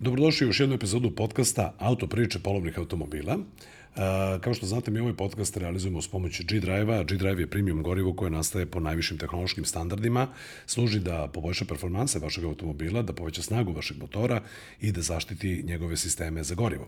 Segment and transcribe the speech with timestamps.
[0.00, 3.34] Dobrodošli u još jednu epizodu podcasta Auto priče polovnih automobila.
[3.36, 4.02] Uh,
[4.40, 7.02] kao što znate, mi ovaj podcast realizujemo s pomoću G-Drive-a.
[7.02, 10.28] G-Drive je premium gorivo koje nastaje po najvišim tehnološkim standardima,
[10.66, 14.42] služi da poboljša performanse vašeg automobila, da poveća snagu vašeg motora
[14.80, 16.86] i da zaštiti njegove sisteme za gorivo.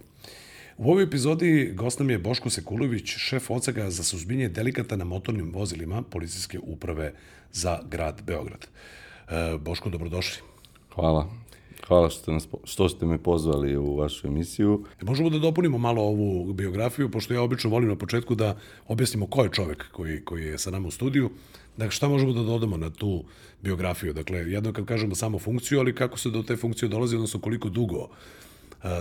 [0.79, 5.53] U ovoj epizodi gost nam je Boško Sekulović, šef ocega za suzbinje delikata na motornim
[5.53, 7.13] vozilima Policijske uprave
[7.53, 8.67] za grad Beograd.
[8.67, 10.43] Uh, Boško, dobrodošli.
[10.95, 11.50] Hvala.
[11.87, 14.85] Hvala što ste, nas, što ste me pozvali u vašu emisiju.
[15.03, 18.57] E, možemo da dopunimo malo ovu biografiju, pošto ja obično volim na početku da
[18.89, 21.31] objasnimo ko je čovek koji, koji je sa nama u studiju.
[21.77, 23.25] Dakle, šta možemo da dodamo na tu
[23.63, 24.13] biografiju?
[24.13, 27.69] Dakle, jedno kad kažemo samo funkciju, ali kako se do te funkcije dolazi, odnosno koliko
[27.69, 28.09] dugo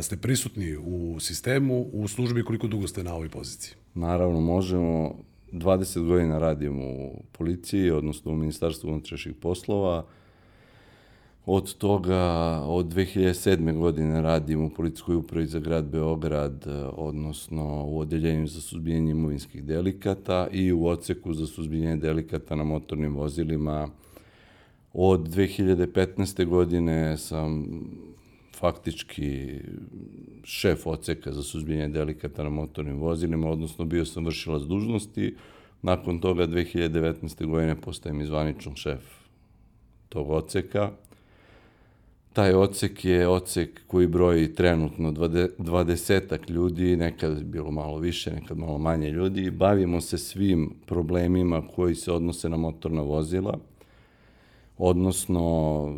[0.01, 3.73] ste prisutni u sistemu, u službi, koliko dugo ste na ovoj poziciji?
[3.93, 5.15] Naravno, možemo,
[5.51, 10.05] 20 godina radim u policiji, odnosno u Ministarstvu unutrašnjih poslova,
[11.51, 13.77] Od toga, od 2007.
[13.77, 16.65] godine radim u Policijskoj upravi za grad Beograd,
[16.97, 23.15] odnosno u Odeljenju za suzbijenje imovinskih delikata i u oceku za suzbijenje delikata na motornim
[23.15, 23.89] vozilima.
[24.93, 26.45] Od 2015.
[26.45, 27.65] godine sam
[28.55, 29.59] faktički
[30.43, 35.35] šef oceka za suzbijenje delikata na motornim vozilima, odnosno bio sam vršilac dužnosti.
[35.81, 37.45] Nakon toga 2019.
[37.45, 39.01] godine postajem izvaničan šef
[40.09, 40.91] tog oceka
[42.33, 48.57] taj ocek je ocek koji broji trenutno 20 ljudi, nekad je bilo malo više, nekad
[48.57, 49.51] malo manje ljudi.
[49.51, 53.57] Bavimo se svim problemima koji se odnose na motorna vozila,
[54.77, 55.95] odnosno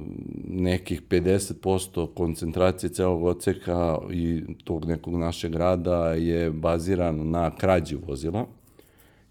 [0.48, 8.46] nekih 50% koncentracije celog oceka i tog nekog našeg rada je baziran na krađi vozila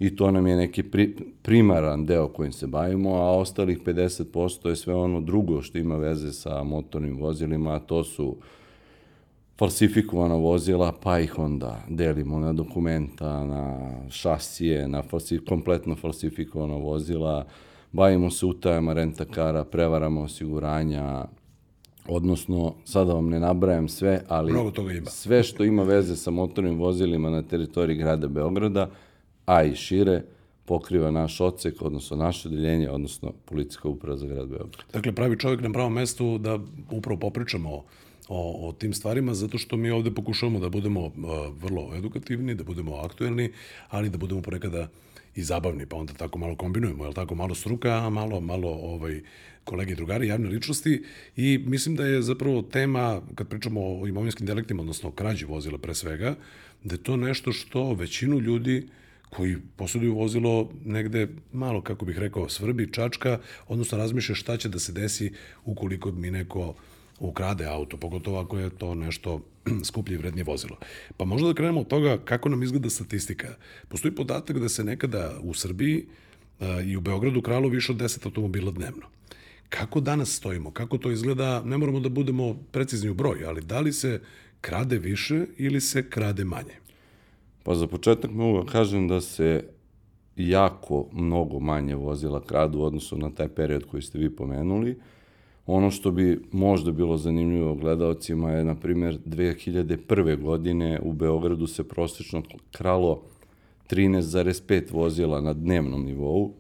[0.00, 4.76] i to nam je neki pri, primaran deo kojim se bavimo, a ostalih 50% je
[4.76, 8.36] sve ono drugo što ima veze sa motornim vozilima, a to su
[9.58, 17.46] falsifikovana vozila, pa ih onda delimo na dokumenta, na šasije, na falsi, kompletno falsifikovana vozila,
[17.92, 21.24] bavimo se utajama rentakara, prevarama osiguranja,
[22.08, 24.52] odnosno, sada vam ne nabrajam sve, ali
[25.06, 28.90] sve što ima veze sa motornim vozilima na teritoriji grada Beograda,
[29.50, 30.22] a i šire,
[30.64, 34.84] pokriva naš ocek, odnosno naše odeljenje, odnosno policijska uprava za grad Beograd.
[34.92, 36.58] Dakle, pravi čovjek na pravom mestu da
[36.90, 37.84] upravo popričamo o,
[38.28, 41.12] o, o tim stvarima, zato što mi ovde pokušavamo da budemo uh,
[41.62, 43.50] vrlo edukativni, da budemo aktuelni,
[43.88, 44.88] ali da budemo ponekada
[45.34, 49.20] i zabavni, pa onda tako malo kombinujemo, jel tako, malo struka, a malo, malo ovaj,
[49.64, 51.02] kolege i drugari, javne ličnosti
[51.36, 55.94] i mislim da je zapravo tema, kad pričamo o imovinskim deliktima, odnosno krađi vozila pre
[55.94, 56.34] svega,
[56.84, 58.90] da je to nešto što većinu ljudi uh,
[59.30, 64.78] koji posjeduju vozilo negde malo, kako bih rekao, svrbi, čačka, odnosno razmišlja šta će da
[64.78, 65.32] se desi
[65.64, 66.74] ukoliko mi neko
[67.20, 69.40] ukrade auto, pogotovo ako je to nešto
[69.88, 70.76] skuplje i vrednije vozilo.
[71.16, 73.54] Pa možda da krenemo od toga kako nam izgleda statistika.
[73.88, 76.06] Postoji podatak da se nekada u Srbiji
[76.84, 79.06] i u Beogradu kralo više od 10 automobila dnevno.
[79.68, 80.70] Kako danas stojimo?
[80.70, 81.62] Kako to izgleda?
[81.62, 84.20] Ne moramo da budemo precizni u broj, ali da li se
[84.60, 86.89] krade više ili se krade manje?
[87.62, 89.64] Pa za početak mogu da kažem da se
[90.36, 94.98] jako mnogo manje vozila kradu u odnosu na taj period koji ste vi pomenuli.
[95.66, 100.42] Ono što bi možda bilo zanimljivo gledalcima je, na primjer, 2001.
[100.42, 103.22] godine u Beogradu se prosečno kralo
[103.90, 106.54] 13,5 vozila na dnevnom nivou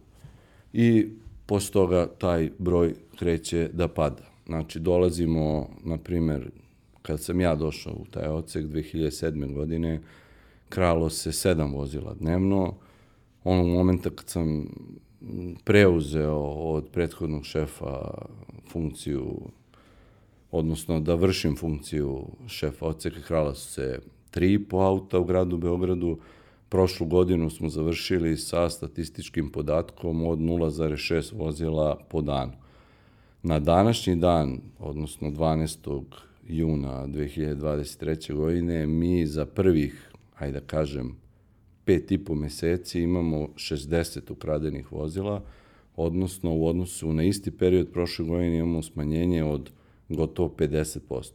[0.72, 1.08] i
[1.46, 4.30] posle toga taj broj kreće da pada.
[4.46, 6.50] Znači, dolazimo, na primjer,
[7.02, 9.54] kad sam ja došao u taj ocek 2007.
[9.54, 10.00] godine,
[10.70, 12.74] kralo se sedam vozila dnevno.
[13.44, 14.66] Onog momenta kad sam
[15.64, 18.10] preuzeo od prethodnog šefa
[18.72, 19.40] funkciju,
[20.50, 24.00] odnosno da vršim funkciju šefa odseka, krala su se
[24.30, 26.18] tri po auta u gradu Beogradu.
[26.68, 32.52] Prošlu godinu smo završili sa statističkim podatkom od 0,6 vozila po danu.
[33.42, 36.02] Na današnji dan, odnosno 12.
[36.46, 38.34] juna 2023.
[38.34, 40.09] godine, mi za prvih
[40.40, 41.16] hajde da kažem,
[41.84, 45.42] pet i po meseci imamo 60 ukradenih vozila,
[45.96, 49.70] odnosno u odnosu na isti period prošle godine imamo smanjenje od
[50.08, 51.30] gotovo 50%.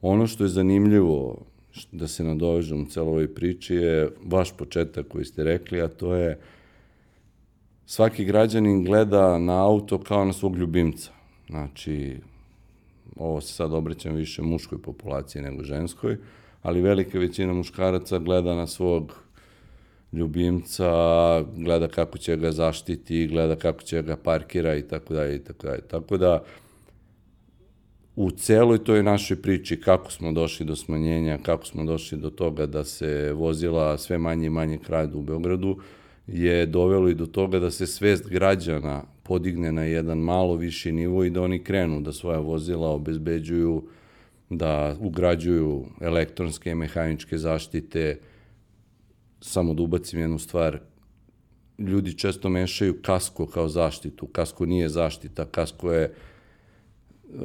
[0.00, 1.46] Ono što je zanimljivo
[1.92, 6.14] da se nadovežem u celo ovoj priči je vaš početak koji ste rekli, a to
[6.14, 6.38] je
[7.86, 11.10] svaki građanin gleda na auto kao na svog ljubimca.
[11.48, 12.16] Znači,
[13.16, 16.16] ovo se sad obraćam više muškoj populaciji nego ženskoj,
[16.64, 19.14] ali velika većina muškaraca gleda na svog
[20.12, 20.90] ljubimca,
[21.56, 25.66] gleda kako će ga zaštiti, gleda kako će ga parkira i tako dalje i tako
[25.66, 25.80] dalje.
[25.80, 26.42] Tako da
[28.16, 32.66] u celoj toj našoj priči kako smo došli do smanjenja, kako smo došli do toga
[32.66, 35.76] da se vozila sve manje i manje kradu u Beogradu,
[36.26, 41.24] je dovelo i do toga da se svest građana podigne na jedan malo viši nivo
[41.24, 43.82] i da oni krenu da svoja vozila obezbeđuju,
[44.50, 48.18] da ugrađuju elektronske mehaničke zaštite.
[49.40, 50.78] Samo da ubacim jednu stvar,
[51.78, 54.26] ljudi često mešaju kasko kao zaštitu.
[54.26, 56.14] Kasko nije zaštita, kasko je
[57.34, 57.40] uh,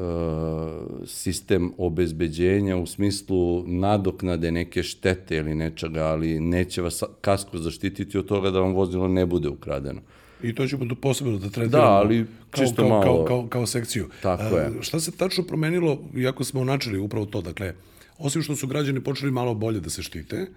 [1.06, 8.26] sistem obezbeđenja u smislu nadoknade neke štete ili nečega, ali neće vas kasko zaštititi od
[8.26, 10.02] toga da vam vozilo ne bude ukradeno.
[10.44, 13.04] I to ćemo posebno da tretiramo da, ali kao, čisto kao, malo.
[13.04, 14.10] kao, kao, kao sekciju.
[14.22, 14.66] Tako je.
[14.66, 17.74] A, šta se tačno promenilo, iako smo načeli upravo to, dakle,
[18.18, 20.48] osim što su građani počeli malo bolje da se štite,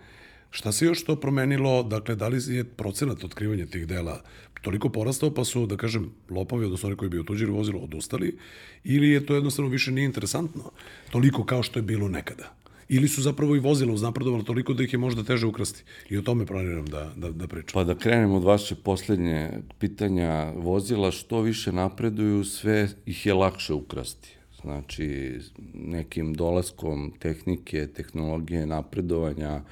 [0.52, 4.20] Šta se još to promenilo, dakle, da li je procenat otkrivanja tih dela
[4.62, 8.38] toliko porastao, pa su, da kažem, lopovi, odnosno oni koji bi otuđili vozilo, odustali,
[8.84, 10.70] ili je to jednostavno više nije interesantno,
[11.10, 12.52] toliko kao što je bilo nekada?
[12.94, 15.82] Ili su zapravo i vozila uznapredovalo toliko da ih je možda teže ukrasti?
[16.10, 17.72] I o tome planiram da, da, da pričam.
[17.72, 23.74] Pa da krenemo od vaše poslednje pitanja vozila, što više napreduju, sve ih je lakše
[23.74, 24.36] ukrasti.
[24.60, 25.38] Znači,
[25.74, 29.62] nekim dolaskom tehnike, tehnologije, napredovanja,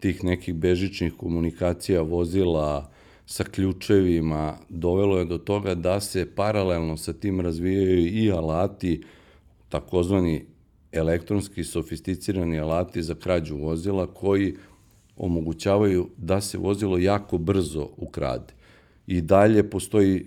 [0.00, 2.90] tih nekih bežičnih komunikacija vozila
[3.26, 9.02] sa ključevima dovelo je do toga da se paralelno sa tim razvijaju i alati,
[9.68, 10.53] takozvani
[10.94, 14.54] elektronski sofisticirani alati za krađu vozila koji
[15.16, 18.54] omogućavaju da se vozilo jako brzo ukrade.
[19.06, 20.26] I dalje postoji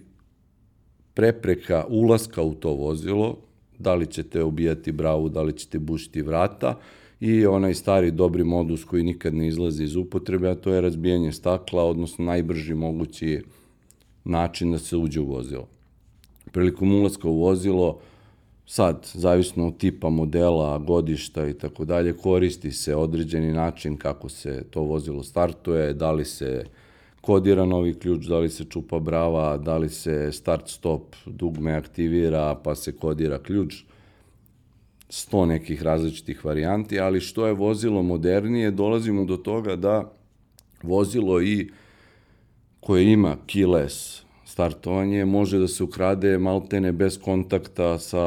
[1.14, 3.38] prepreka ulaska u to vozilo,
[3.80, 6.80] da li ćete obijati bravu, da li ćete bušiti vrata,
[7.20, 11.32] i onaj stari dobri modus koji nikad ne izlazi iz upotrebe, a to je razbijanje
[11.32, 13.42] stakla, odnosno najbrži mogući
[14.24, 15.68] način da se uđe u vozilo.
[16.52, 18.00] Prilikom ulaska u vozilo,
[18.68, 24.64] sad, zavisno od tipa modela, godišta i tako dalje, koristi se određeni način kako se
[24.70, 26.66] to vozilo startuje, da li se
[27.22, 32.76] kodira novi ključ, da li se čupa brava, da li se start-stop dugme aktivira, pa
[32.76, 33.84] se kodira ključ.
[35.10, 40.12] Sto nekih različitih varijanti, ali što je vozilo modernije, dolazimo do toga da
[40.84, 41.70] vozilo i
[42.80, 44.27] koje ima keyless
[44.58, 48.24] startovanje može da se ukrade maltene bez kontakta sa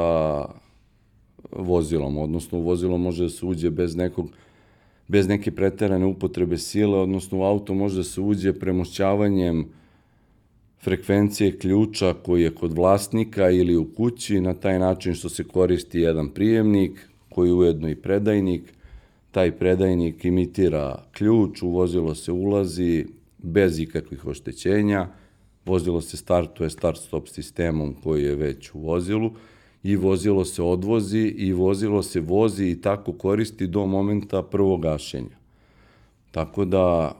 [1.50, 4.28] vozilom, odnosno vozilo može da se uđe bez nekog
[5.08, 9.64] bez neke preterane upotrebe sile, odnosno u auto može da se uđe premošćavanjem
[10.78, 16.00] frekvencije ključa koji je kod vlasnika ili u kući na taj način što se koristi
[16.00, 18.72] jedan prijemnik koji je ujedno i predajnik.
[19.30, 23.06] Taj predajnik imitira ključ, u vozilo se ulazi
[23.38, 25.08] bez ikakvih oštećenja,
[25.70, 29.30] vozilo se startuje start-stop sistemom koji je već u vozilu
[29.82, 35.36] i vozilo se odvozi i vozilo se vozi i tako koristi do momenta prvog gašenja.
[36.30, 37.14] Tako da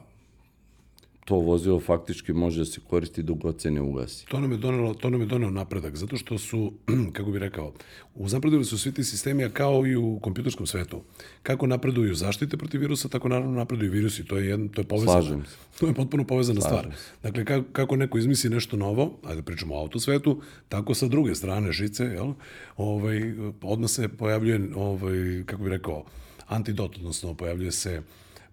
[1.31, 4.25] to vozilo faktički može da se koristi dok god se ne ugasi.
[4.27, 6.73] To nam je donelo, to nam je donelo napredak, zato što su,
[7.15, 7.73] kako bi rekao,
[8.15, 11.01] uznapredili su svi ti sistemi, a kao i u kompjuterskom svetu.
[11.43, 15.21] Kako napreduju zaštite protiv virusa, tako naravno napreduju virusi, to je, jedno, to je povezano.
[15.21, 15.55] Slažem se.
[15.79, 16.95] To je potpuno povezana Slažem stvar.
[17.23, 21.35] Dakle, kako, kako neko izmisli nešto novo, ajde da pričamo o autosvetu, tako sa druge
[21.35, 22.33] strane žice, jel,
[22.77, 26.03] ovaj, odmah se pojavljuje, ovaj, kako bi rekao,
[26.47, 28.01] antidot, odnosno pojavljuje se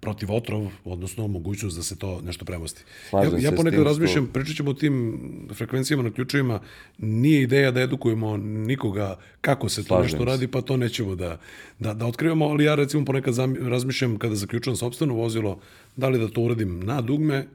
[0.00, 2.84] protiv otrov, odnosno mogućnost da se to nešto premosti.
[3.10, 5.20] Slažem ja, ja ponekad tim što- razmišljam, pričat ćemo o tim
[5.54, 6.60] frekvencijama na ključevima,
[6.98, 10.24] nije ideja da edukujemo nikoga kako se to Slažem nešto se.
[10.24, 11.40] radi, pa to nećemo da,
[11.78, 15.60] da, da otkrivamo, ali ja recimo ponekad razmišljam kada zaključujem sobstveno vozilo,
[15.96, 17.46] da li da to uradim na dugme,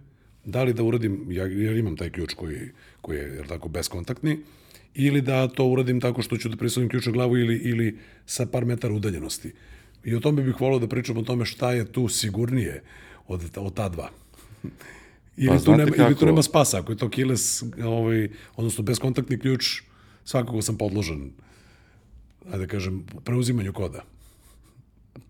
[0.45, 2.59] da li da uradim, ja, jer imam taj ključ koji,
[3.01, 4.39] koji je jel tako, beskontaktni,
[4.95, 8.45] ili da to uradim tako što ću da prisavim ključ na glavu ili, ili sa
[8.45, 9.51] par metara udaljenosti.
[10.03, 12.83] I o tome bih volao da pričam o tome šta je tu sigurnije
[13.27, 14.09] od, od ta dva.
[15.37, 18.83] Ili, Pa tu nema, ili tu kako- nema spasa, ako je to keyless, ovaj, odnosno
[18.83, 19.81] beskontaktni ključ,
[20.25, 21.31] svakako sam podložen,
[22.45, 24.03] ajde da kažem, preuzimanju koda.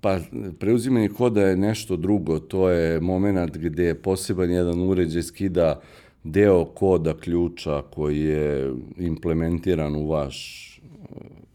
[0.02, 0.20] Pa,
[0.60, 5.82] preuzimanje koda je nešto drugo, to je moment gde poseban jedan uređaj skida
[6.24, 10.38] deo koda ključa koji je implementiran u vaš
[10.70, 10.82] e,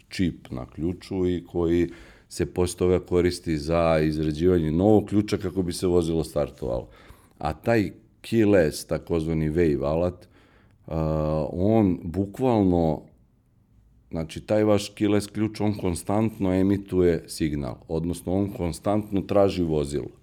[0.08, 1.88] čip na ključu i koji
[2.28, 6.88] se posle toga koristi za izrađivanje novog ključa kako bi se vozilo startovalo.
[7.38, 7.92] A taj
[8.22, 10.28] keyless, takozvani wave alat,
[10.86, 10.94] uh,
[11.52, 13.02] on bukvalno
[14.10, 20.17] Znači, taj vaš keyless ključ, on konstantno emituje signal, odnosno on konstantno traži vozilo.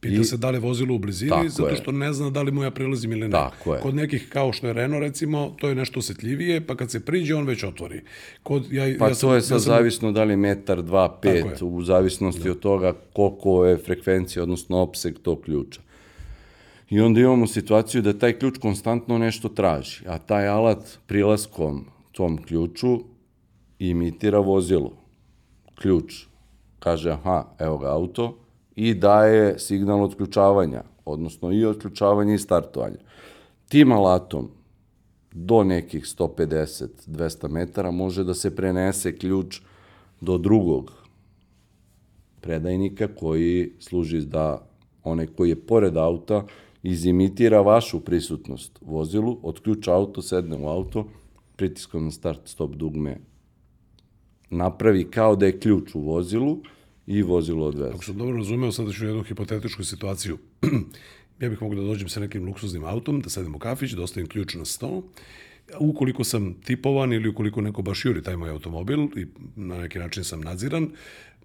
[0.00, 1.76] Pita I, se da li je vozilo u blizini, zato je.
[1.76, 3.30] što ne zna da li mu ja prilazim ili ne.
[3.30, 3.80] Tako je.
[3.80, 7.34] Kod nekih, kao što je Renault, recimo, to je nešto osetljivije, pa kad se priđe,
[7.34, 8.00] on već otvori.
[8.42, 9.72] Kod, ja, pa ja sam, to je sad ja sam...
[9.72, 12.50] zavisno da li je metar, dva, pet, u zavisnosti da.
[12.50, 15.80] od toga koliko je frekvencija, odnosno opseg tog ključa.
[16.90, 22.42] I onda imamo situaciju da taj ključ konstantno nešto traži, a taj alat prilaskom tom
[22.42, 23.00] ključu
[23.78, 24.92] imitira vozilo.
[25.74, 26.26] Ključ
[26.78, 28.38] kaže, aha, evo ga auto,
[28.76, 32.98] i daje signal otključavanja, odnosno i otključavanja i startovanja.
[33.68, 34.50] Tim alatom
[35.32, 39.60] do nekih 150-200 metara može da se prenese ključ
[40.20, 40.92] do drugog
[42.40, 44.68] predajnika koji služi da
[45.04, 46.44] onaj koji je pored auta
[46.82, 51.06] izimitira vašu prisutnost vozilu, otključa auto, sedne u auto,
[51.56, 53.16] pritiskom na start stop dugme
[54.50, 56.58] napravi kao da je ključ u vozilu
[57.06, 57.94] i vozilo odveze.
[57.94, 60.38] Ako sam dobro razumeo, sada ću jednu hipotetičku situaciju.
[61.40, 64.28] ja bih mogao da dođem sa nekim luksuznim autom, da sedem u kafić, da ostavim
[64.28, 65.02] ključ na sto,
[65.78, 70.24] ukoliko sam tipovan ili ukoliko neko baš juri taj moj automobil i na neki način
[70.24, 70.90] sam nadziran,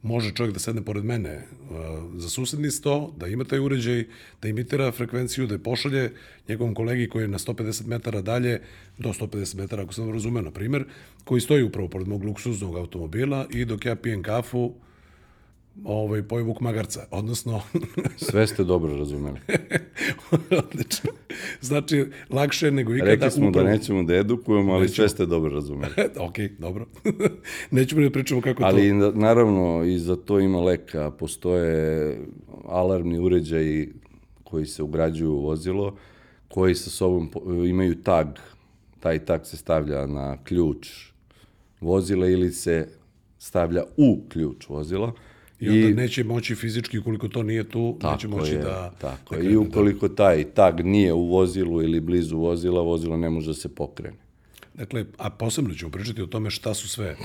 [0.01, 1.77] može čovjek da sedne pored mene uh,
[2.15, 4.06] za susedni sto, da ima taj uređaj,
[4.41, 6.12] da imitira frekvenciju, da je pošalje
[6.48, 8.62] njegovom kolegi koji je na 150 metara dalje,
[8.98, 10.86] do 150 metara, ako sam razumeo, na primer,
[11.24, 14.74] koji stoji upravo pored mog luksuznog automobila i dok ja pijem kafu,
[15.84, 17.62] ovaj, pojvuk magarca, odnosno...
[18.30, 19.40] Sve ste dobro razumeli.
[20.63, 21.12] Odlično.
[21.62, 23.12] Znači, lakše nego ikada...
[23.12, 23.66] Rekli smo da upravo...
[23.66, 24.96] da nećemo da edukujemo, ali nećemo.
[24.96, 25.94] sve ste dobro razumeli.
[26.28, 26.86] ok, dobro.
[27.72, 29.06] nećemo da pričamo kako ali, to...
[29.06, 31.12] Ali naravno, i za to ima leka.
[31.12, 32.18] Postoje
[32.66, 33.94] alarmni uređaji
[34.44, 35.96] koji se ugrađuju u vozilo,
[36.48, 37.30] koji sa sobom
[37.68, 38.28] imaju tag.
[39.00, 40.88] Taj tag se stavlja na ključ
[41.82, 42.88] vozila ili se
[43.40, 45.13] stavlja u ključ vozila
[45.62, 48.91] I onda I, neće moći fizički, ukoliko to nije tu, neće moći je, da...
[49.01, 53.48] Tako da I ukoliko taj tag nije u vozilu ili blizu vozila, vozilo ne može
[53.48, 54.18] da se pokrene.
[54.74, 57.15] Dakle, a posebno ćemo pričati o tome šta su sve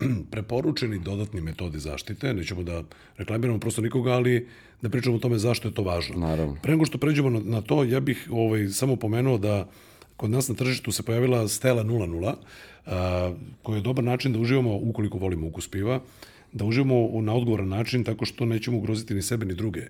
[0.32, 2.82] preporučeni dodatni metodi zaštite, nećemo da
[3.18, 4.48] reklamiramo prosto nikoga, ali
[4.82, 6.16] da pričamo o tome zašto je to važno.
[6.16, 6.56] Naravno.
[6.62, 9.68] Pre nego što pređemo na, na to, ja bih ovaj, samo pomenuo da
[10.16, 12.34] kod nas na tržištu se pojavila Stela 00,
[12.86, 13.32] a,
[13.62, 16.00] koja je dobar način da uživamo ukoliko volimo ukus piva,
[16.52, 19.86] da uživamo na odgovoran način tako što nećemo ugroziti ni sebe ni druge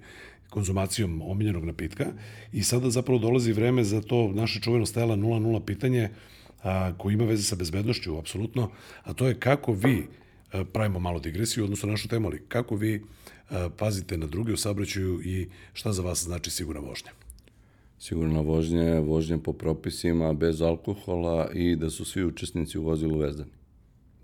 [0.51, 2.07] konzumacijom omiljenog napitka
[2.53, 6.09] i sada zapravo dolazi vreme za to naše čuveno stajala 0-0 pitanje
[6.63, 8.71] a, koji ima veze sa bezbednošću, apsolutno,
[9.03, 10.07] a to je kako vi,
[10.53, 13.03] a, pravimo malo digresiju, odnosno našu temu, ali kako vi
[13.51, 17.11] a, pazite na druge u saobraćaju i šta za vas znači sigurna vožnja?
[17.99, 23.19] Sigurna vožnja je vožnja po propisima, bez alkohola i da su svi učesnici u vozilu
[23.19, 23.51] vezani.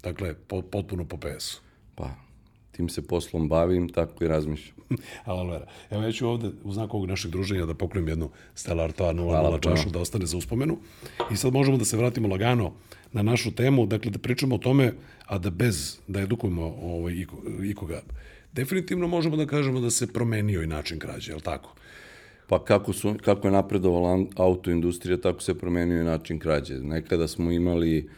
[0.03, 1.61] Dakle, po, potpuno po PS-u.
[1.95, 2.28] Pa,
[2.71, 4.77] tim se poslom bavim, tako i razmišljam.
[5.25, 5.67] Alo, Vera.
[5.91, 9.61] Evo ja ću ovde u znaku ovog našeg druženja da poklonim jednu Stella Artois 0
[9.61, 10.79] čašu da ostane za uspomenu.
[11.33, 12.73] I sad možemo da se vratimo lagano
[13.13, 14.93] na našu temu, dakle da pričamo o tome,
[15.27, 17.27] a da bez da edukujemo ovaj,
[17.65, 18.03] ikoga.
[18.53, 21.75] Definitivno možemo da kažemo da se promenio i način krađe, je li tako?
[22.47, 26.75] Pa kako, su, kako je napredovala autoindustrija, tako se promenio i način krađe.
[26.75, 28.09] Nekada smo imali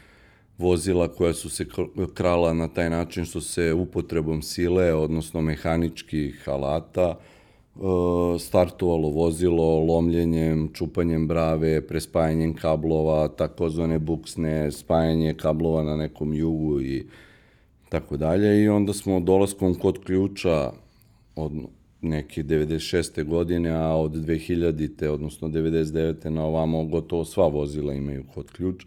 [0.60, 1.66] vozila koja su se
[2.14, 7.80] krala na taj način što se upotrebom sile, odnosno mehaničkih alata, e,
[8.38, 17.04] startovalo vozilo lomljenjem, čupanjem brave, prespajanjem kablova, takozvane buksne, spajanje kablova na nekom jugu i
[17.88, 18.62] tako dalje.
[18.62, 20.72] I onda smo dolaskom kod ključa
[21.36, 21.52] od
[22.02, 23.24] neke 96.
[23.24, 25.06] godine, a od 2000.
[25.06, 26.28] odnosno 99.
[26.28, 28.84] na ovamo gotovo sva vozila imaju kod ključ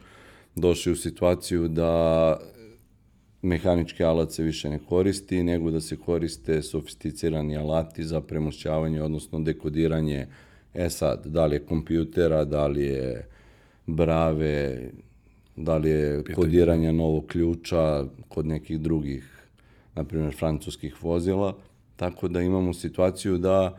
[0.56, 2.38] došli u situaciju da
[3.42, 9.40] mehanički alat se više ne koristi, nego da se koriste sofisticirani alati za premošćavanje, odnosno
[9.40, 10.28] dekodiranje,
[10.74, 13.28] e sad, da li je kompjutera, da li je
[13.88, 14.90] brave,
[15.56, 19.48] da li je kodiranje novog ključa kod nekih drugih,
[19.96, 21.56] na primjer, francuskih vozila,
[21.96, 23.78] tako da imamo situaciju da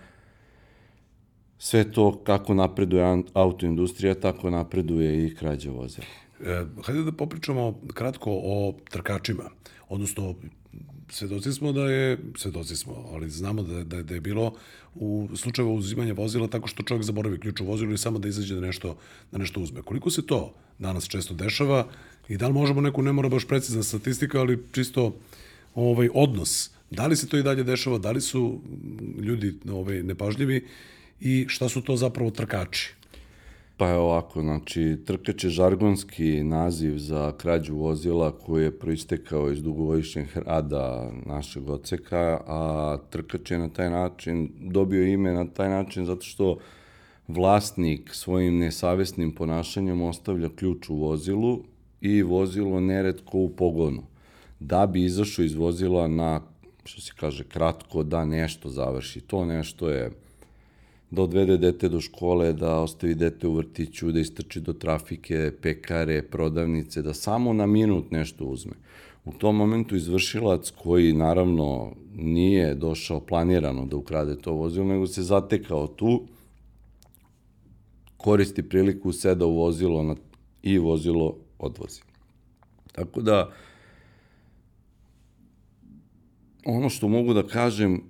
[1.59, 6.24] sve to kako napreduje autoindustrija, tako napreduje i krađa vozila.
[6.45, 9.51] E, hajde da popričamo kratko o trkačima,
[9.89, 10.35] odnosno
[11.09, 14.55] svedoci smo da je, svedoci smo, ali znamo da, da, da je bilo
[14.95, 18.55] u slučaju uzimanja vozila tako što čovjek zaboravi ključ u vozilu i samo da izađe
[18.55, 18.97] da nešto,
[19.33, 19.83] da nešto uzme.
[19.83, 21.87] Koliko se to danas često dešava
[22.29, 25.17] i da li možemo neku, ne mora baš precizna statistika, ali čisto
[25.75, 28.61] ovaj odnos, da li se to i dalje dešava, da li su
[29.19, 30.67] ljudi ovaj, nepažljivi
[31.21, 32.95] i šta su to zapravo trkači?
[33.77, 39.63] Pa je ovako, znači, trkač je žargonski naziv za krađu vozila koji je proistekao iz
[39.63, 46.07] dugovodišnjeg rada našeg oceka, a trkač je na taj način dobio ime na taj način
[46.07, 46.59] zato što
[47.29, 51.61] vlasnik svojim nesavesnim ponašanjem ostavlja ključ u vozilu
[52.01, 54.03] i vozilo neretko u pogonu.
[54.61, 56.41] Da bi izašao iz vozila na,
[56.85, 59.21] što se kaže, kratko, da nešto završi.
[59.21, 60.11] To nešto je
[61.15, 66.23] da odvede dete do škole, da ostavi dete u vrtiću, da istrči do trafike, pekare,
[66.23, 68.73] prodavnice, da samo na minut nešto uzme.
[69.25, 75.23] U tom momentu izvršilac koji naravno nije došao planirano da ukrade to vozilo, nego se
[75.23, 76.23] zatekao tu,
[78.17, 80.17] koristi priliku, seda u vozilo na,
[80.63, 82.01] i vozilo odvozi.
[82.93, 83.51] Tako da,
[86.65, 88.03] ono što mogu da kažem,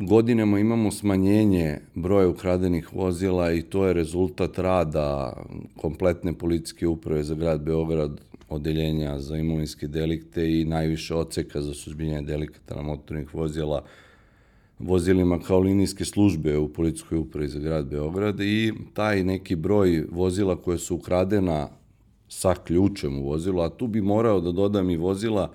[0.00, 5.36] godinama imamo smanjenje broja ukradenih vozila i to je rezultat rada
[5.76, 12.22] kompletne policijske uprave za grad Beograd, odeljenja za imovinske delikte i najviše oceka za suzbijanje
[12.22, 13.84] delikata na motornih vozila
[14.78, 20.56] vozilima kao linijske službe u policijskoj upravi za grad Beograd i taj neki broj vozila
[20.56, 21.68] koje su ukradena
[22.28, 25.52] sa ključem u vozilu, a tu bi morao da dodam i vozila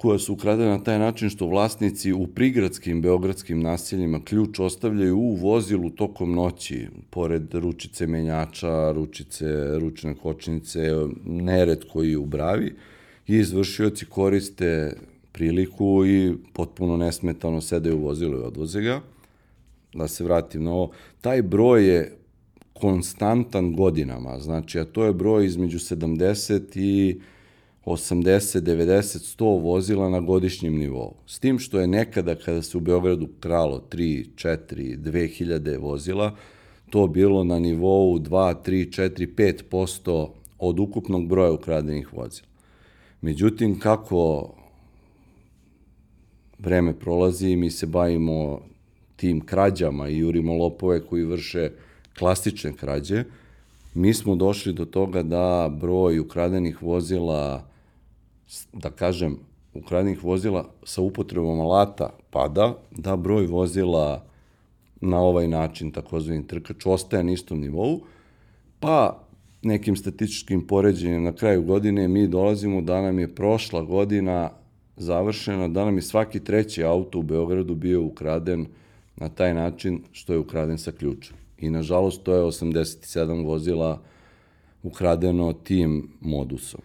[0.00, 5.34] koja su ukradena na taj način što vlasnici u prigradskim beogradskim naseljima ključ ostavljaju u
[5.34, 10.80] vozilu tokom noći, pored ručice menjača, ručice, ručne kočnice,
[11.24, 12.74] nered koji u bravi,
[13.26, 14.96] i izvršioci koriste
[15.32, 19.00] priliku i potpuno nesmetano sedaju u vozilu i odvoze ga.
[19.94, 20.90] Da se vratim na ovo,
[21.20, 22.16] taj broj je
[22.72, 27.20] konstantan godinama, znači, a to je broj između 70 i
[27.90, 31.14] 80, 90, 100 vozila na godišnjem nivou.
[31.26, 36.36] S tim što je nekada kada se u Beogradu kralo 3, 4, 2000 vozila,
[36.90, 40.28] to bilo na nivou 2, 3, 4, 5%
[40.58, 42.48] od ukupnog broja ukradenih vozila.
[43.20, 44.50] Međutim, kako
[46.58, 48.60] vreme prolazi i mi se bavimo
[49.16, 51.70] tim krađama i jurimo lopove koji vrše
[52.18, 53.24] klasične krađe,
[53.94, 57.69] mi smo došli do toga da broj ukradenih vozila,
[58.72, 59.38] da kažem,
[59.74, 64.24] ukradenih vozila sa upotrebom alata pada, da broj vozila
[65.00, 68.00] na ovaj način, takozvani trkač, ostaje na istom nivou,
[68.80, 69.22] pa
[69.62, 74.50] nekim statističkim poređenjem na kraju godine mi dolazimo da nam je prošla godina
[74.96, 78.66] završena, da nam je svaki treći auto u Beogradu bio ukraden
[79.16, 81.36] na taj način što je ukraden sa ključem.
[81.58, 84.00] I nažalost to je 87 vozila
[84.82, 86.80] ukradeno tim modusom.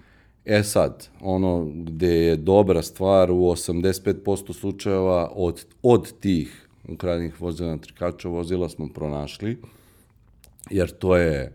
[0.46, 7.70] E sad, ono gde je dobra stvar u 85% slučajeva od, od tih ukradenih vozila
[7.70, 9.58] na trikača vozila smo pronašli,
[10.70, 11.54] jer to je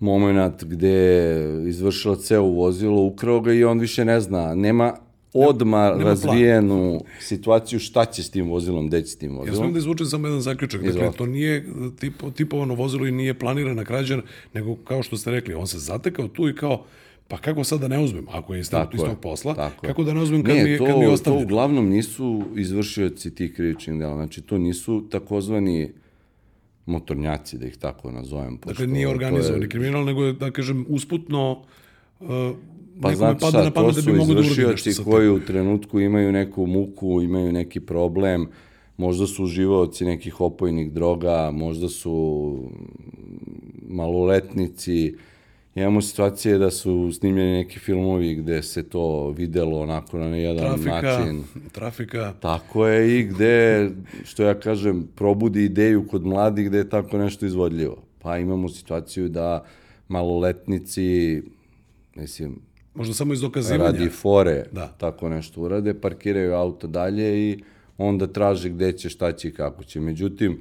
[0.00, 4.94] moment gde izvršila ceo vozilo, ukrao ga i on više ne zna, nema
[5.32, 7.12] odma razvijenu plan.
[7.20, 9.48] situaciju šta će s tim vozilom, gde će s tim vozilom.
[9.48, 10.80] Ja smijem da izvučem samo jedan zaključak.
[10.80, 11.18] Dakle, Izvolite.
[11.18, 11.66] to nije
[12.00, 14.22] tipo, tipovano vozilo i nije planirana krađa,
[14.54, 16.84] nego kao što ste rekli, on se zatekao tu i kao,
[17.28, 18.88] pa kako sad da ne uzmem, ako je iz tog
[19.22, 21.42] posla, tako kako da ne uzmem kad, ne, mi, to, kad mi je ostavljeno?
[21.42, 25.92] To uglavnom nisu izvršioci tih krivičnih dela, znači to nisu takozvani
[26.86, 28.58] motornjaci, da ih tako nazovem.
[28.66, 29.68] Dakle, nije organizovani je...
[29.68, 31.62] kriminal, nego je, da kažem, usputno
[32.20, 32.28] uh,
[33.02, 37.52] Pa znači šta, to da su da izvršioci koji u trenutku imaju neku muku, imaju
[37.52, 38.48] neki problem,
[38.96, 42.56] možda su uživaoci nekih opojnih droga, možda su
[43.88, 45.14] maloletnici,
[45.76, 51.02] Imamo situacije da su snimljeni neki filmovi gde se to videlo onako na jedan trafika,
[51.02, 51.44] način.
[51.72, 52.34] Trafika.
[52.40, 53.90] Tako je i gde,
[54.24, 58.02] što ja kažem, probudi ideju kod mladih gde je tako nešto izvodljivo.
[58.18, 59.64] Pa imamo situaciju da
[60.08, 61.42] maloletnici,
[62.14, 62.60] mislim,
[62.94, 63.84] Možda samo iz dokazivanja.
[63.84, 64.86] Radi fore, da.
[64.98, 67.58] tako nešto urade, parkiraju auto dalje i
[67.98, 70.00] onda traže gde će, šta će i kako će.
[70.00, 70.60] Međutim,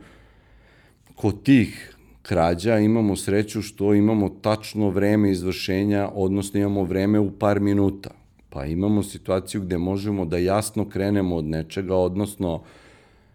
[1.15, 1.94] kod tih
[2.27, 8.09] krađa imamo sreću što imamo tačno vreme izvršenja, odnosno imamo vreme u par minuta.
[8.49, 12.63] Pa imamo situaciju gde možemo da jasno krenemo od nečega, odnosno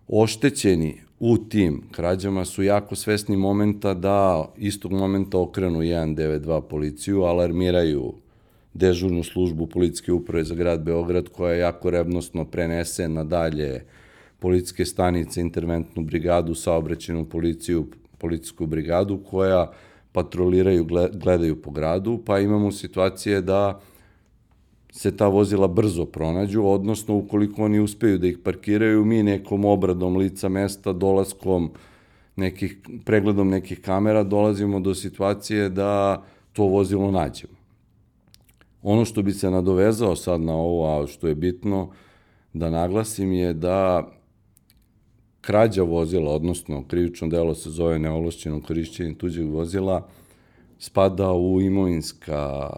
[0.08, 8.12] oštećeni u tim krađama su jako svesni momenta da istog momenta okrenu 192 policiju, alarmiraju
[8.74, 13.84] dežurnu službu policijske uprave za grad Beograd koja jako revnostno prenese na dalje
[14.38, 17.86] policijske stanice, interventnu brigadu, saobraćenu policiju,
[18.20, 19.70] policijsku brigadu koja
[20.12, 23.80] patroliraju, gledaju po gradu, pa imamo situacije da
[24.92, 30.16] se ta vozila brzo pronađu, odnosno ukoliko oni uspeju da ih parkiraju, mi nekom obradom
[30.16, 31.70] lica mesta, dolaskom
[32.36, 37.54] nekih, pregledom nekih kamera dolazimo do situacije da to vozilo nađemo.
[38.82, 41.90] Ono što bi se nadovezao sad na ovo, a što je bitno
[42.52, 44.08] da naglasim je da
[45.40, 50.08] krađa vozila, odnosno krivično delo se zove neovlašćeno korišćenje tuđeg vozila,
[50.78, 52.70] spada u imovinska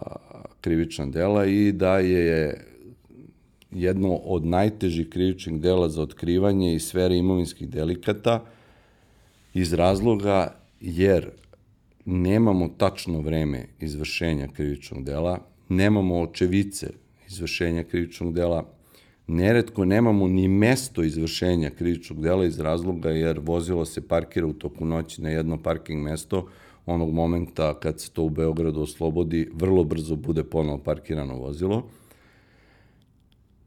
[0.61, 2.65] krivična dela i da je
[3.71, 8.43] jedno od najtežih krivičnih dela za otkrivanje i sfere imovinskih delikata
[9.53, 11.29] iz razloga jer
[12.05, 16.89] nemamo tačno vreme izvršenja krivičnog dela, nemamo očevice
[17.27, 18.65] izvršenja krivičnog dela,
[19.27, 24.85] neretko nemamo ni mesto izvršenja krivičnog dela iz razloga jer vozilo se parkira u toku
[24.85, 26.47] noći na jedno parking mesto,
[26.85, 31.83] onog momenta kad se to u Beogradu oslobodi, vrlo brzo bude ponovo parkirano vozilo.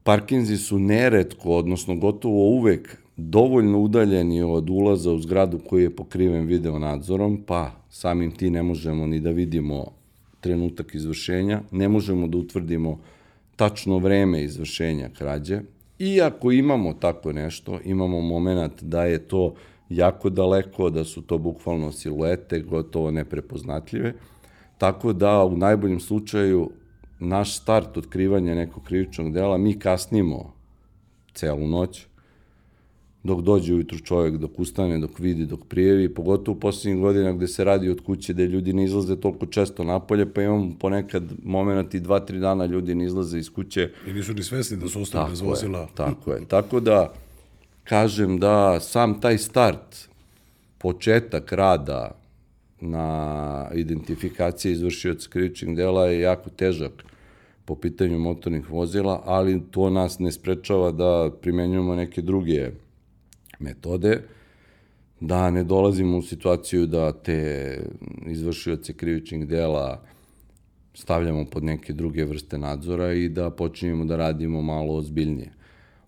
[0.03, 6.45] Parkinzi su neretko, odnosno gotovo uvek, dovoljno udaljeni od ulaza u zgradu koji je pokriven
[6.45, 9.85] video nadzorom, pa samim ti ne možemo ni da vidimo
[10.41, 12.99] trenutak izvršenja, ne možemo da utvrdimo
[13.57, 15.61] tačno vreme izvršenja krađe.
[15.99, 19.53] Iako imamo tako nešto, imamo moment da je to
[19.89, 24.13] jako daleko, da su to bukvalno siluete, gotovo neprepoznatljive,
[24.77, 26.71] tako da u najboljem slučaju
[27.19, 30.53] naš start otkrivanja nekog krivičnog dela, mi kasnimo
[31.33, 32.05] celu noć,
[33.23, 37.47] dok dođe ujutru čovjek, dok ustane, dok vidi, dok prijevi, pogotovo u poslednjih godina gde
[37.47, 41.93] se radi od kuće, gde ljudi ne izlaze toliko često napolje, pa imamo ponekad moment
[41.93, 43.89] i dva, tri dana ljudi ne izlaze iz kuće.
[44.07, 45.79] I nisu ni svesni da su ostali bez vozila.
[45.79, 46.45] Je, tako je.
[46.47, 47.13] Tako da,
[47.83, 50.09] kažem da sam taj start,
[50.77, 52.11] početak rada
[52.81, 57.03] na identifikaciji izvršioca krivičnih dela je jako težak
[57.65, 62.71] po pitanju motornih vozila, ali to nas ne sprečava da primenjujemo neke druge
[63.59, 64.21] metode,
[65.19, 67.79] da ne dolazimo u situaciju da te
[68.25, 70.03] izvršioce krivičnih dela
[70.93, 75.51] stavljamo pod neke druge vrste nadzora i da počinjemo da radimo malo ozbiljnije.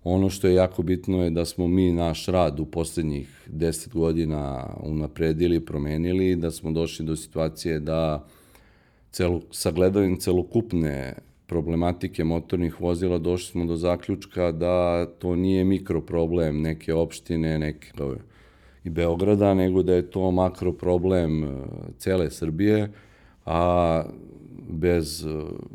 [0.04, 4.68] Ono što je jako bitno je da smo mi naš rad u poslednjih deset godina
[4.84, 8.26] unapredili, promenili, da smo došli do situacije da
[9.12, 11.14] celu, sagledavim celokupne
[11.50, 17.92] problematike motornih vozila došli smo do zaključka da to nije mikroproblem neke opštine, neke
[18.84, 21.48] i Beograda, nego da je to makroproblem e,
[21.98, 22.92] cele Srbije,
[23.46, 24.04] a
[24.70, 25.30] bez e,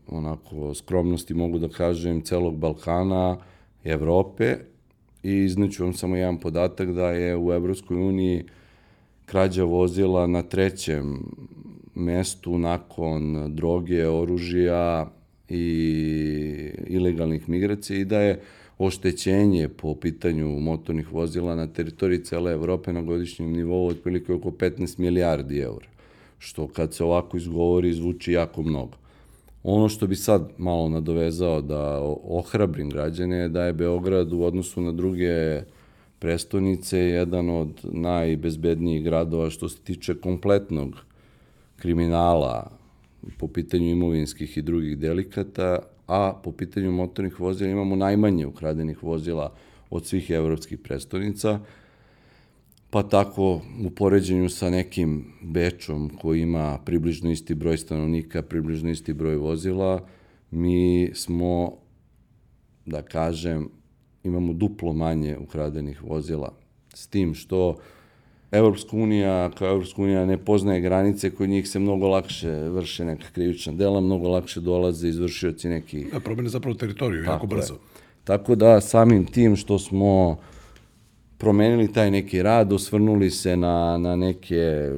[0.09, 3.37] onako skromnosti mogu da kažem celog Balkana,
[3.85, 4.57] Evrope.
[5.23, 8.45] I izneću vam samo jedan podatak da je u Evropskoj uniji
[9.27, 11.25] krađa vozila na trećem
[11.95, 15.07] mestu nakon droge, oružja,
[15.49, 18.41] i ilegalnih migracija i da je
[18.79, 24.99] oštećenje po pitanju motornih vozila na teritoriji cele Evrope na godišnjem nivou otprilike oko 15
[24.99, 25.87] milijardi eura,
[26.39, 28.97] što kad se ovako izgovori zvuči jako mnogo.
[29.63, 34.81] Ono što bi sad malo nadovezao da ohrabrim građane je da je Beograd u odnosu
[34.81, 35.63] na druge
[36.19, 40.97] prestonice jedan od najbezbednijih gradova što se tiče kompletnog
[41.77, 42.71] kriminala,
[43.39, 49.55] po pitanju imovinskih i drugih delikata, a po pitanju motornih vozila imamo najmanje ukradenih vozila
[49.91, 51.61] od svih evropskih prestonica,
[52.91, 59.13] pa tako u poređenju sa nekim Bečom koji ima približno isti broj stanovnika, približno isti
[59.13, 60.07] broj vozila,
[60.51, 61.77] mi smo,
[62.87, 63.69] da kažem,
[64.25, 66.55] imamo duplo manje ukradenih vozila.
[66.95, 67.79] S tim što
[68.55, 73.27] Evropska unija, kao Evropska unija ne poznaje granice, kod njih se mnogo lakše vrše neka
[73.33, 76.13] krivična dela, mnogo lakše dolaze izvršioci nekih...
[76.13, 77.75] Da, problem je zapravo teritoriju, jako brzo.
[77.75, 77.79] Je.
[78.25, 80.39] Tako da samim tim što smo
[81.39, 84.91] promenili taj neki rad, osvrnuli se na, na neke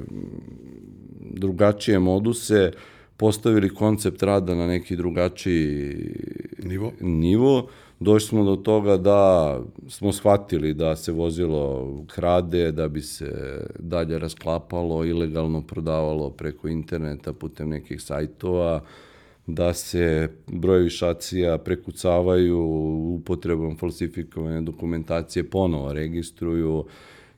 [1.20, 2.72] drugačije moduse,
[3.16, 5.96] postavili koncept rada na neki drugačiji
[6.62, 7.68] nivo, nivo
[8.00, 14.18] došli smo do toga da smo shvatili da se vozilo krade, da bi se dalje
[14.18, 18.80] rasklapalo, ilegalno prodavalo preko interneta putem nekih sajtova,
[19.46, 22.58] da se brojevi šacija prekucavaju
[23.14, 26.84] upotrebom falsifikovane dokumentacije, ponovo registruju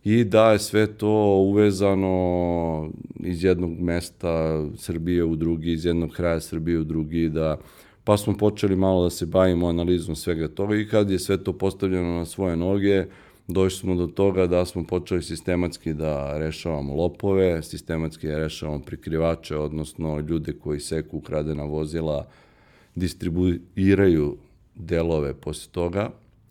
[0.04, 2.90] i da je sve to uvezano
[3.20, 7.58] iz jednog mesta Srbije u drugi, iz jednog kraja Srbije u drugi, da
[8.08, 11.52] pa smo počeli malo da se bavimo analizom svega toga i kad je sve to
[11.52, 13.04] postavljeno na svoje noge,
[13.48, 19.56] došli smo do toga da smo počeli sistematski da rešavamo lopove, sistematski da rešavamo prikrivače,
[19.56, 22.28] odnosno ljude koji seku ukradena vozila,
[22.94, 24.36] distribuiraju
[24.74, 26.10] delove posle toga,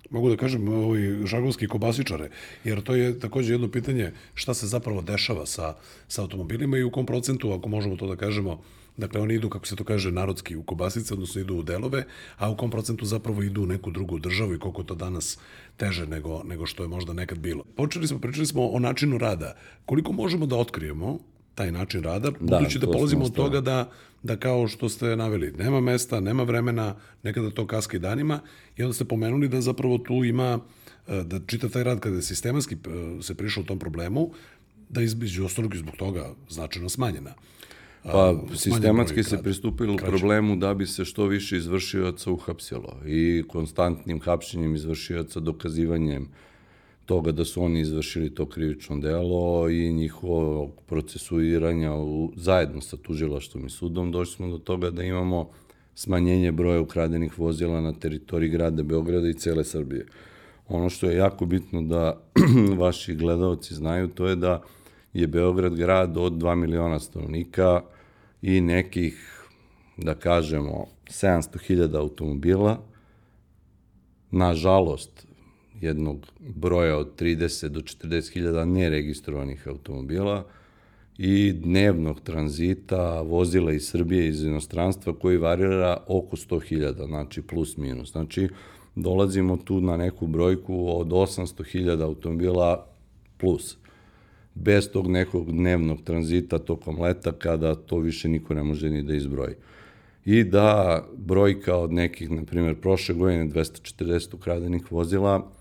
[0.10, 2.30] mogu da kažem, ovi žagovski kobasičare,
[2.64, 5.76] jer to je takođe jedno pitanje šta se zapravo dešava sa,
[6.08, 8.62] sa automobilima i u kom procentu, ako možemo to da kažemo,
[8.98, 12.06] Dakle, oni idu, kako se to kaže, narodski u kobasice, odnosno idu u delove,
[12.38, 15.38] a u kom procentu zapravo idu u neku drugu državu i koliko to danas
[15.78, 17.64] teže nego, nego što je možda nekad bilo.
[17.76, 19.56] Počeli smo, pričali smo o načinu rada.
[19.86, 21.20] Koliko možemo da otkrijemo
[21.56, 23.92] taj način rada, da, budući da, da polazimo od toga da,
[24.24, 28.40] da kao što ste naveli, nema mesta, nema vremena, nekada to kaska i danima,
[28.78, 30.60] i onda ste pomenuli da zapravo tu ima,
[31.08, 34.32] e, da čita taj rad kada je sistematski e, se prišao u tom problemu,
[34.90, 37.34] da između ostalog i zbog toga značajno smanjena.
[38.12, 44.76] Pa sistematski se pristupilo problemu da bi se što više izvršioca uhapsilo i konstantnim hapšenjem
[44.76, 46.28] izvršioca dokazivanjem
[47.06, 53.66] toga da su oni izvršili to krivično delo i njihovo procesuiranja u, zajedno sa tužilaštvom
[53.66, 54.12] i sudom.
[54.12, 55.50] Došli smo do toga da imamo
[55.96, 60.06] smanjenje broja ukradenih vozila na teritoriji grada Beograda i cele Srbije.
[60.68, 62.22] Ono što je jako bitno da
[62.84, 64.62] vaši gledalci znaju, to je da
[65.14, 67.82] je Beograd grad od 2 miliona stanovnika
[68.48, 69.44] i nekih,
[69.98, 72.80] da kažemo, 700.000 automobila.
[74.32, 75.28] Nažalost,
[75.82, 80.46] jednog broja od 30 do 40.000 neregistrovanih automobila
[81.18, 88.12] i dnevnog tranzita vozila iz Srbije iz inostranstva koji varira oko 100.000, znači plus minus.
[88.12, 88.50] Znači,
[88.96, 92.88] dolazimo tu na neku brojku od 800.000 automobila
[93.38, 93.78] plus
[94.64, 99.16] bez tog nekog dnevnog tranzita tokom leta kada to više niko ne može ni da
[99.16, 99.56] izbroji.
[100.26, 105.52] I da brojka od nekih, na primjer, prošle godine 240 ukradenih vozila,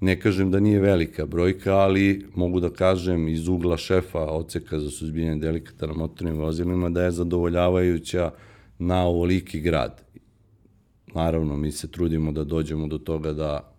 [0.00, 4.90] ne kažem da nije velika brojka, ali mogu da kažem iz ugla šefa oceka za
[4.90, 8.30] suzbijenje delikata na motornim vozilima da je zadovoljavajuća
[8.78, 10.02] na ovoliki grad.
[11.14, 13.72] Naravno, mi se trudimo da dođemo do toga da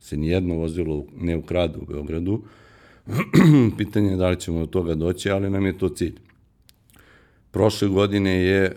[0.00, 2.42] se nijedno vozilo ne ukrade u Beogradu,
[3.78, 6.14] Pitanje je da li ćemo do toga doći, ali nam je to cilj.
[7.50, 8.76] Prošle godine je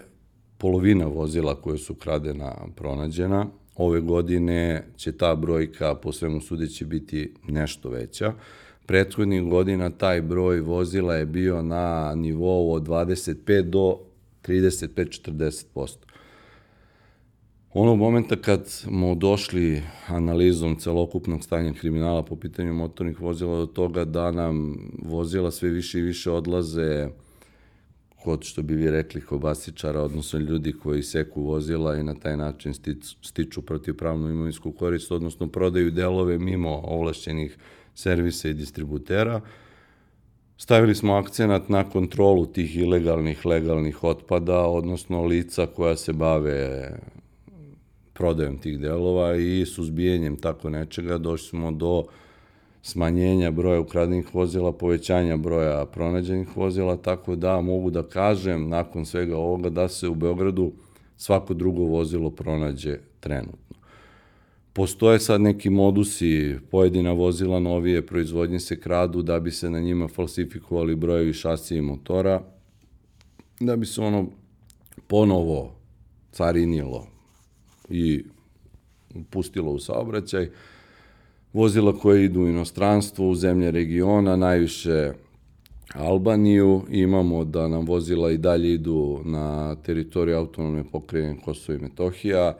[0.57, 3.47] polovina vozila koje su kradena pronađena.
[3.75, 8.33] Ove godine će ta brojka po svemu sudeći biti nešto veća.
[8.85, 13.99] Prethodnih godina taj broj vozila je bio na nivou od 25 do
[14.43, 15.95] 35-40%.
[17.77, 24.05] Onog momenta kad smo došli analizom celokupnog stanja kriminala po pitanju motornih vozila do toga
[24.05, 27.07] da nam vozila sve više i više odlaze
[28.23, 32.73] kod, što bi vi rekli, kobasičara, odnosno ljudi koji seku vozila i na taj način
[33.21, 37.57] stiču, protivpravnu imovinsku korist, odnosno prodaju delove mimo ovlašćenih
[37.95, 39.41] servisa i distributera.
[40.57, 46.91] Stavili smo akcenat na kontrolu tih ilegalnih, legalnih otpada, odnosno lica koja se bave
[48.15, 52.03] prodajom tih delova i suzbijenjem tako nečega došli smo do
[52.81, 59.37] smanjenja broja ukradenih vozila, povećanja broja pronađenih vozila, tako da mogu da kažem nakon svega
[59.37, 60.71] ovoga da se u Beogradu
[61.17, 63.75] svako drugo vozilo pronađe trenutno.
[64.73, 70.07] Postoje sad neki modusi, pojedina vozila novije proizvodnje se kradu da bi se na njima
[70.07, 72.41] falsifikovali brojevi šasije i motora,
[73.59, 74.27] da bi se ono
[75.07, 75.75] ponovo
[76.31, 77.07] carinilo,
[77.89, 78.23] i
[79.29, 80.49] pustilo u saobraćaj.
[81.53, 85.13] Vozila koje idu u inostranstvo, u zemlje regiona, najviše
[85.93, 92.57] Albaniju, imamo da nam vozila i dalje idu na teritoriju autonomne pokrajine Kosovo i Metohija.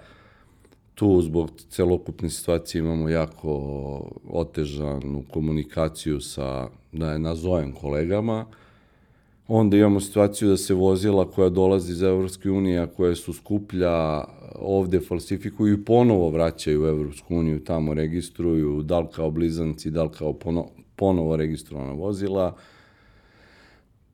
[0.96, 3.52] Tu zbog celokupne situacije imamo jako
[4.30, 8.46] otežanu komunikaciju sa, da je nazovem kolegama,
[9.48, 14.24] Onda imamo situaciju da se vozila koja dolazi iz Evropske unije, a koje su skuplja,
[14.60, 20.04] ovde falsifikuju i ponovo vraćaju u Evropsku uniju, tamo registruju, da li kao blizanci, da
[20.04, 22.56] li kao pono, ponovo registrovana vozila.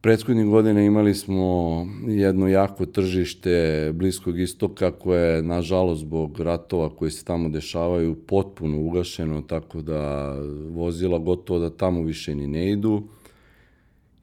[0.01, 7.11] Prethodnih godina imali smo jedno jako tržište Bliskog istoka koje je, nažalost, zbog ratova koji
[7.11, 10.33] se tamo dešavaju, potpuno ugašeno, tako da
[10.69, 13.03] vozila gotovo da tamo više ni ne idu.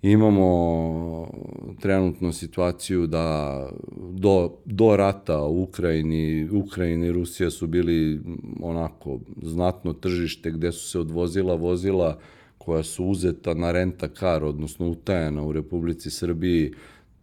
[0.03, 1.29] Imamo
[1.81, 3.69] trenutno situaciju da
[4.13, 8.21] do, do rata u Ukrajini, Ukrajina i Rusija su bili
[8.63, 12.19] onako znatno tržište gde su se odvozila vozila
[12.59, 16.73] koja su uzeta na renta kar, odnosno utajena u Republici Srbiji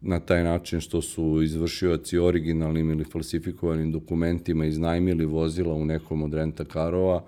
[0.01, 6.33] na taj način što su izvršioci originalnim ili falsifikovanim dokumentima iznajmili vozila u nekom od
[6.33, 7.23] renta karova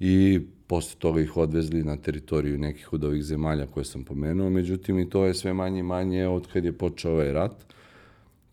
[0.00, 0.40] i
[0.72, 5.10] posle toga ih odvezli na teritoriju nekih od ovih zemalja koje sam pomenuo, međutim i
[5.10, 7.52] to je sve manje i manje od kad je počeo ovaj rat.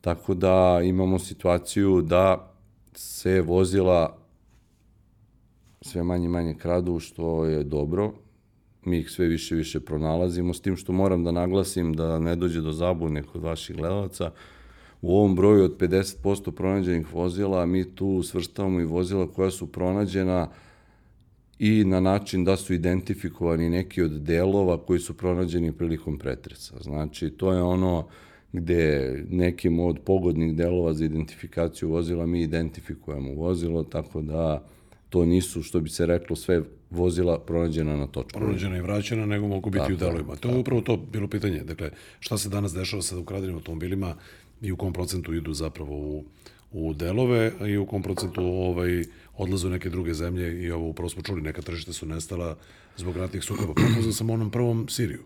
[0.02, 2.52] Tako da imamo situaciju da
[2.94, 4.18] se vozila
[5.82, 8.12] sve manje i manje kradu, što je dobro.
[8.86, 12.36] Mi ih sve više i više pronalazimo, s tim što moram da naglasim da ne
[12.36, 14.32] dođe do zabune kod vaših gledalaca.
[15.02, 20.50] U ovom broju od 50% pronađenih vozila mi tu svrstavamo i vozila koja su pronađena
[21.60, 26.76] i na način da su identifikovani neki od delova koji su pronađeni prilikom pretresa.
[26.82, 28.08] Znači, to je ono
[28.54, 34.64] gde nekim od pogodnih delova za identifikaciju vozila mi identifikujemo vozilo, tako da
[35.10, 38.40] to nisu, što bi se reklo, sve vozila pronađena na točku.
[38.40, 40.36] Pronađena i vraćena, nego mogu biti tako, u delovima.
[40.36, 41.64] To je upravo to bilo pitanje.
[41.64, 44.16] Dakle, šta se danas dešava sa ukradenim automobilima
[44.62, 46.24] i u kom procentu idu zapravo u,
[46.72, 49.04] u delove i u kom procentu ovaj,
[49.40, 52.58] odlaze u neke druge zemlje i ovo upravo smo čuli, neka tržišta su nestala
[52.98, 53.74] zbog ratnih sukoba.
[53.74, 55.24] Propozao sam onom prvom Siriju,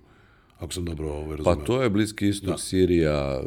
[0.60, 1.56] ako sam dobro ovaj, razumeo.
[1.56, 2.58] Pa to je Bliski istok, da.
[2.58, 3.42] Sirija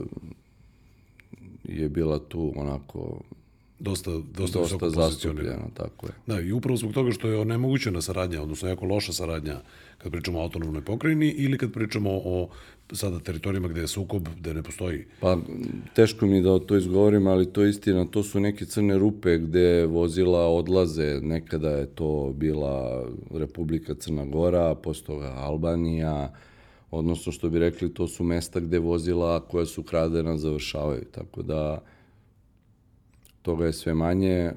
[1.65, 3.21] je bila tu onako
[3.79, 6.12] dosta, dosta, dosta zastupljena, tako je.
[6.27, 9.61] Da, i upravo zbog toga što je onemogućena saradnja, odnosno jako loša saradnja
[9.99, 12.49] kad pričamo o autonomnoj pokrajini ili kad pričamo o
[12.93, 15.05] sada teritorijama gde je sukob, gde ne postoji.
[15.21, 15.39] Pa,
[15.95, 19.87] teško mi da to izgovorim, ali to je istina, to su neke crne rupe gde
[19.87, 26.33] vozila odlaze, nekada je to bila Republika Crna Gora, posle toga Albanija,
[26.91, 31.83] odnosno što bi rekli, to su mesta gde vozila koja su kradena završavaju, tako da
[33.47, 34.53] toga je sve manje,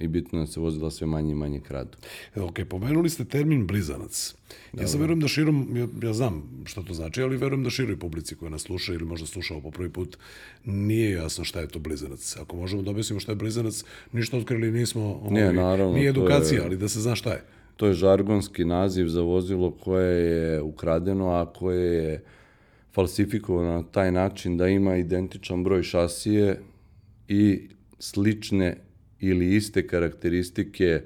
[0.00, 1.98] i bitno da se vozila sve manje i manje kradu.
[2.36, 4.34] Ok, pomenuli ste termin blizanac.
[4.72, 7.98] Ja sam verujem da širom, ja, ja znam šta to znači, ali verujem da široj
[7.98, 10.18] publici koja nas sluša ili možda slušao po prvi put,
[10.64, 12.36] nije jasno šta je to blizanac.
[12.40, 16.60] Ako možemo da objasnimo šta je blizanac, ništa otkrili nismo, ovaj, nije, naravno, nije edukacija,
[16.60, 17.44] je, ali da se zna šta je.
[17.76, 22.22] To je žargonski naziv za vozilo koje je ukradeno, a koje je
[22.92, 26.60] falsifikovano na taj način da ima identičan broj šasije
[27.30, 28.76] i slične
[29.20, 31.02] ili iste karakteristike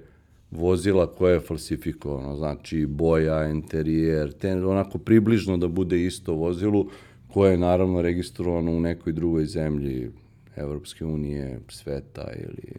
[0.50, 6.90] vozila koje je falsifikovano, znači boja, interijer, ten, onako približno da bude isto vozilu
[7.28, 10.10] koje je naravno registrovano u nekoj drugoj zemlji
[10.56, 12.72] Evropske unije, sveta ili...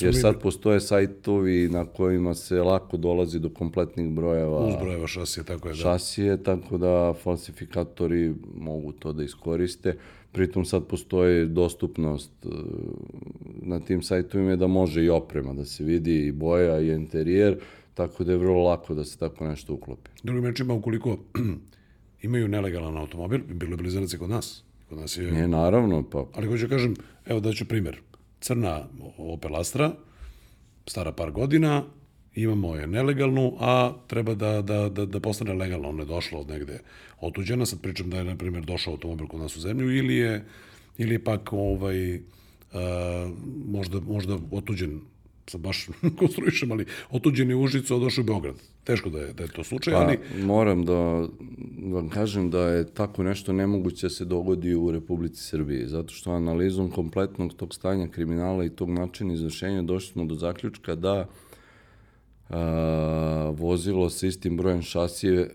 [0.00, 4.66] Jer sad postoje sajtovi na kojima se lako dolazi do kompletnih brojeva.
[4.66, 5.72] Uz brojeva šasije, tako je.
[5.72, 5.80] Da.
[5.80, 9.96] Šasije, tako da falsifikatori mogu to da iskoriste.
[10.34, 12.48] Pritom sad postoji dostupnost e,
[13.62, 17.58] na tim sajtovima da može i oprema da se vidi i boja i interijer,
[17.94, 20.10] tako da je vrlo lako da se tako nešto uklopi.
[20.22, 21.18] Drugim rečima, ukoliko
[22.22, 24.64] imaju nelegalan automobil, bilo je blizanac kod nas.
[24.88, 25.32] Kod nas je...
[25.32, 26.24] Nije, naravno, pa...
[26.34, 26.94] Ali hoću da kažem,
[27.26, 28.00] evo daću primer.
[28.40, 29.92] Crna Opel Astra,
[30.86, 31.84] stara par godina,
[32.34, 35.88] imamo je nelegalnu, a treba da, da, da, da postane legalno.
[35.88, 36.80] Ona je došla od negde
[37.20, 40.44] otuđena, sad pričam da je, na primjer, došao automobil kod nas u zemlju, ili je,
[40.98, 42.20] ili je pak ovaj,
[42.72, 43.30] a,
[43.66, 45.00] možda, možda otuđen
[45.46, 48.54] sad baš konstruišem, ali otuđen je Užicu, a došao u Beograd.
[48.84, 50.18] Teško da je, da je to slučaj, pa, ali...
[50.44, 51.28] Moram da
[51.92, 56.30] vam kažem da je tako nešto nemoguće da se dogodi u Republici Srbiji, zato što
[56.30, 61.28] analizom kompletnog tog stanja kriminala i tog načina izvršenja došli smo do zaključka da
[63.52, 65.50] vozilo sa istim brojem šasije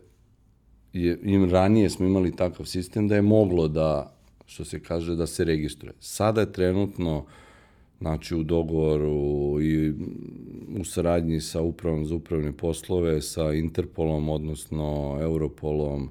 [0.94, 4.14] je, im ranije smo imali takav sistem da je moglo da,
[4.46, 5.94] što se kaže, da se registruje.
[6.00, 7.26] Sada je trenutno
[8.00, 9.94] znači u dogovoru i
[10.80, 16.10] u saradnji sa upravom za upravne poslove, sa Interpolom, odnosno Europolom,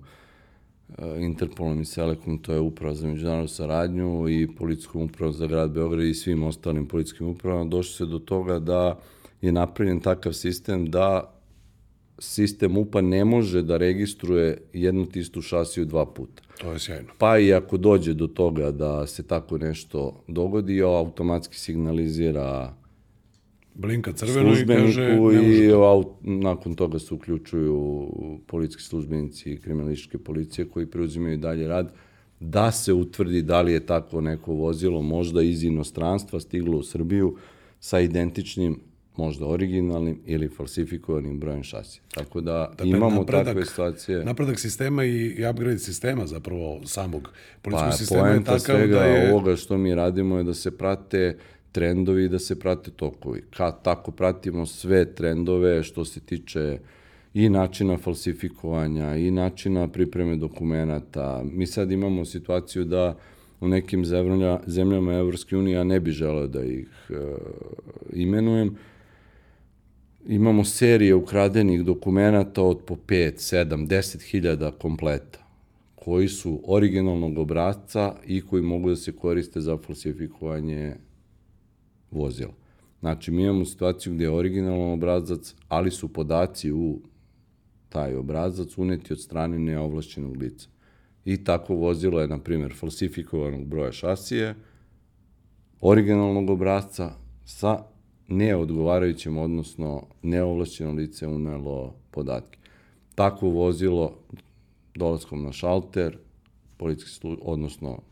[1.21, 6.07] Interpolom i Selekom, to je uprava za međunarodnu saradnju i policijskom upravom za grad Beograd
[6.07, 9.01] i svim ostalim policijskim upravama, došli se do toga da
[9.43, 11.35] je napravljen takav sistem da
[12.19, 16.43] sistem UPA ne može da registruje jednu tistu šasiju dva puta.
[16.61, 17.09] To je sjajno.
[17.19, 22.75] Pa i ako dođe do toga da se tako nešto dogodi, automatski signalizira
[23.75, 28.09] Blinka crveno i kaže i aut, nakon toga se uključuju
[28.47, 31.93] policijski službenici i kriminalističke policije koji preuzimaju dalje rad
[32.41, 37.37] da se utvrdi da li je tako neko vozilo možda iz inostranstva stiglo u Srbiju
[37.81, 38.81] sa identičnim
[39.19, 42.03] možda originalnim ili falsifikovanim brojem šasija.
[42.15, 44.25] Tako da dakle, imamo napredak, takve situacije.
[44.25, 47.31] Napredak sistema i, upgrade sistema zapravo samog
[47.63, 49.33] policijskog pa, sistema je takav svega da je...
[49.33, 51.37] ovoga što mi radimo je da se prate
[51.73, 53.43] trendovi i da se prate tokovi.
[53.57, 56.79] Kad tako pratimo sve trendove što se tiče
[57.35, 61.45] i načina falsifikovanja i načina pripreme dokumenta.
[61.53, 63.17] Mi sad imamo situaciju da
[63.61, 67.15] u nekim zemlja, zemljama Evropske unije, ja ne bi želeo da ih e,
[68.13, 68.77] imenujem,
[70.29, 75.39] imamo serije ukradenih dokumenta od po 5, 7, 10 hiljada kompleta
[75.95, 80.97] koji su originalnog obrazca i koji mogu da se koriste za falsifikovanje
[82.11, 82.53] vozila.
[83.01, 87.01] Znači, mi imamo situaciju gdje je originalan obrazac, ali su podaci u
[87.89, 90.69] taj obrazac uneti od strane neovlašćenog lica.
[91.25, 94.55] I tako vozilo je, na primjer, falsifikovanog broja šasije,
[95.81, 97.13] originalnog obrazca
[97.45, 97.85] sa
[98.29, 102.59] neodgovarajućim, odnosno neovlašćeno lice unelo podatke.
[103.15, 104.19] Takvo vozilo
[104.95, 106.19] dolaskom na šalter,
[106.77, 108.03] policijski slu, odnosno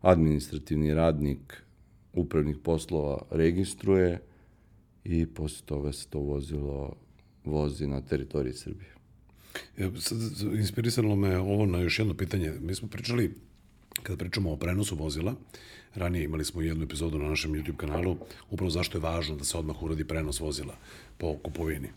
[0.00, 1.62] administrativni radnik
[2.12, 4.20] upravnih poslova registruje
[5.04, 6.96] i posle toga se to vozilo
[7.44, 8.94] vozi na teritoriji Srbije.
[9.78, 10.18] Ja, sad,
[10.54, 12.52] inspirisalo me ovo na još jedno pitanje.
[12.60, 13.34] Mi smo pričali,
[14.02, 15.34] kada pričamo o prenosu vozila,
[15.94, 18.16] ranije imali smo jednu epizodu na našem YouTube kanalu,
[18.50, 20.74] upravo zašto je važno da se odmah uradi prenos vozila
[21.18, 21.88] po kupovini.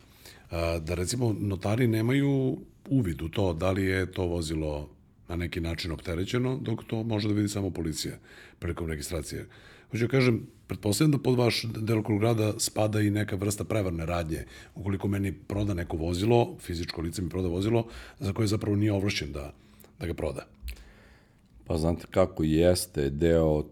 [0.81, 2.57] Da recimo notari nemaju
[2.89, 4.89] uvid u to da li je to vozilo
[5.27, 8.15] na neki način opterećeno, dok to može da vidi samo policija
[8.59, 9.47] prilikom registracije.
[9.91, 14.45] Hoću da kažem, pretpostavljam da pod vaš delokrug rada spada i neka vrsta prevarne radnje.
[14.75, 17.87] Ukoliko meni proda neko vozilo, fizičko lice mi proda vozilo,
[18.19, 19.53] za koje zapravo nije ovlašćen da,
[19.99, 20.47] da ga proda.
[21.67, 23.63] Pa znate kako jeste deo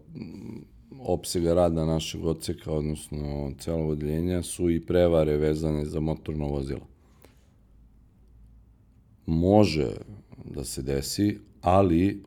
[1.00, 6.86] opsega rada našeg odseka, odnosno celog odeljenja, su i prevare vezane za motorno vozilo.
[9.26, 9.90] Može
[10.44, 12.22] da se desi, ali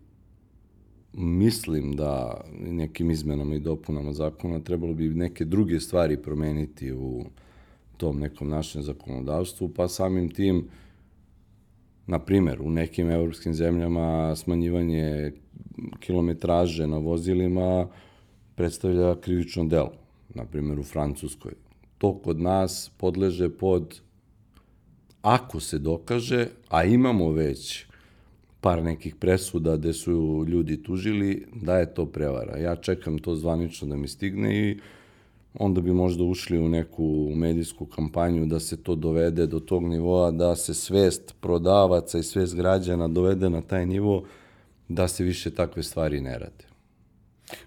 [1.13, 7.26] mislim da nekim izmenama i dopunama zakona trebalo bi neke druge stvari promeniti u
[7.97, 10.67] tom nekom našem zakonodavstvu, pa samim tim,
[12.10, 15.32] na primer, u nekim evropskim zemljama smanjivanje
[15.99, 17.88] kilometraže na vozilima
[18.55, 19.91] predstavlja krivično delo,
[20.36, 21.53] na primer u Francuskoj.
[21.97, 24.01] To kod nas podleže pod,
[25.22, 27.86] ako se dokaže, a imamo već
[28.62, 32.57] par nekih presuda gde su ljudi tužili, da je to prevara.
[32.57, 34.78] Ja čekam to zvanično da mi stigne i
[35.54, 40.32] onda bi možda ušli u neku medijsku kampanju da se to dovede do tog nivoa,
[40.32, 44.24] da se svest prodavaca i svest građana dovede na taj nivo
[44.88, 46.70] da se više takve stvari ne rade.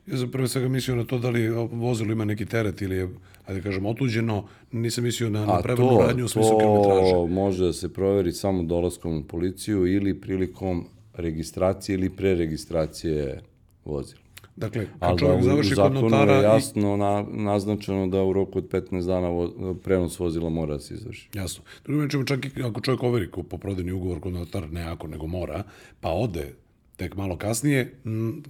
[0.06, 3.08] Ja sam prvo svega mislio na to da li vozilo ima neki teret ili je,
[3.46, 7.12] ajde da kažem, otuđeno, nisam mislio na, na prevrnu radnju u smislu kilometraže.
[7.12, 13.42] to može da se proveri samo dolaskom u policiju ili prilikom registracije ili preregistracije
[13.84, 14.21] vozila.
[14.56, 16.32] Dakle, kad Ali čovjek da, završi kod notara...
[16.32, 20.80] je jasno na, naznačeno da u roku od 15 dana vo, prenos vozila mora da
[20.80, 21.28] se izvrši.
[21.34, 21.64] Jasno.
[21.84, 25.26] Drugim rečima, čak i ako čovjek overi po prodajni ugovor kod notara, ne ako, nego
[25.26, 25.62] mora,
[26.00, 26.54] pa ode
[26.96, 27.94] tek malo kasnije,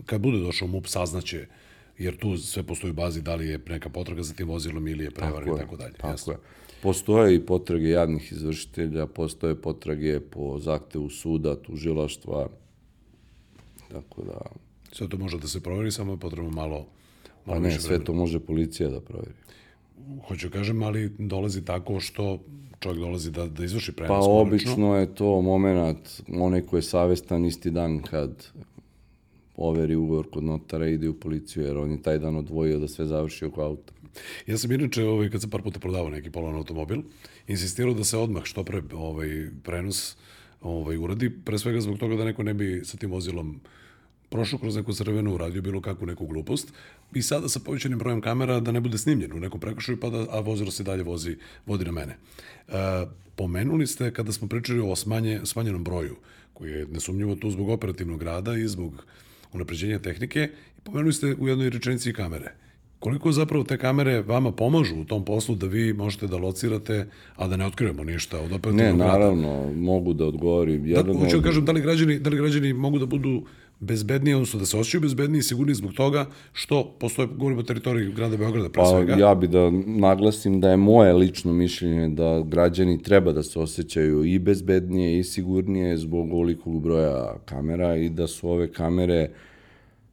[0.06, 1.46] kad bude došao MUP, saznaće,
[1.98, 5.04] jer tu sve postoji u bazi da li je neka potraga za tim vozilom ili
[5.04, 5.92] je prevar i tako dalje.
[5.92, 6.32] Tako Jasno.
[6.32, 6.38] je.
[6.82, 12.48] Postoje i potrage jadnih izvršitelja, postoje potrage po zahtevu suda, tužilaštva,
[13.92, 14.40] tako da...
[14.92, 16.86] Sve to može da se proveri, samo je potrebno malo,
[17.46, 19.34] malo pa ne, sve to može policija da proveri.
[20.28, 22.38] Hoću da kažem, ali dolazi tako što
[22.80, 24.08] čovjek dolazi da, da izvrši prenos.
[24.08, 28.46] Pa obično je to moment, onaj ko je savestan isti dan kad
[29.56, 33.06] overi ugovor kod notara ide u policiju, jer on je taj dan odvojio da sve
[33.06, 33.92] završi oko auta.
[34.46, 37.02] Ja sam inače, ovaj, kad sam par puta prodavao neki polovan automobil,
[37.46, 40.16] insistirao da se odmah što pre ovaj, prenos
[40.60, 43.60] ovaj, uradi, pre svega zbog toga da neko ne bi sa tim vozilom
[44.32, 46.72] prošao kroz neku crvenu, uradio bilo kakvu neku glupost
[47.14, 50.26] i sada sa povećanim brojem kamera da ne bude snimljen u nekom prekršaju, pa da,
[50.30, 52.16] a vozilo se dalje vozi, vodi na mene.
[52.68, 52.72] E,
[53.36, 56.16] pomenuli ste kada smo pričali o smanje, smanjenom broju,
[56.54, 59.04] koji je nesumnjivo tu zbog operativnog rada i zbog
[59.52, 62.54] unapređenja tehnike, i pomenuli ste u jednoj rečenici kamere.
[62.98, 67.06] Koliko zapravo te kamere vama pomažu u tom poslu da vi možete da locirate,
[67.36, 69.12] a da ne otkrivamo ništa od operativnog rada?
[69.12, 69.76] Ne, naravno, rada?
[69.76, 70.86] mogu da odgovorim.
[70.92, 73.42] Da, hoću da kažem, da li, građani, da li građani mogu da budu
[73.82, 78.12] bezbedniji, odnosno da se osjećaju bezbedniji i sigurni zbog toga što postoje, govorimo o teritoriji
[78.12, 79.14] grada Beograda pre pa, svega.
[79.14, 84.24] Ja bi da naglasim da je moje lično mišljenje da građani treba da se osjećaju
[84.24, 89.30] i bezbednije i sigurnije zbog ovolikog broja kamera i da su ove kamere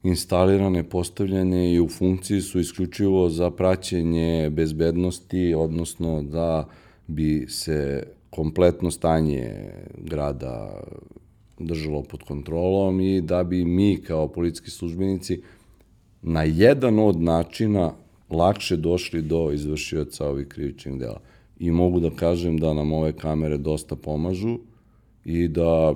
[0.03, 6.67] instalirane, postavljene i u funkciji su isključivo za praćenje bezbednosti, odnosno da
[7.07, 10.81] bi se kompletno stanje grada
[11.59, 15.41] držalo pod kontrolom i da bi mi kao policijski službenici
[16.21, 17.93] na jedan od načina
[18.29, 21.21] lakše došli do izvršioca ovih krivičnih dela.
[21.59, 24.59] I mogu da kažem da nam ove kamere dosta pomažu
[25.25, 25.95] i da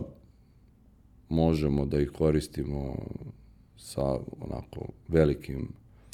[1.29, 2.95] možemo da ih koristimo
[3.77, 5.67] sa onako velikim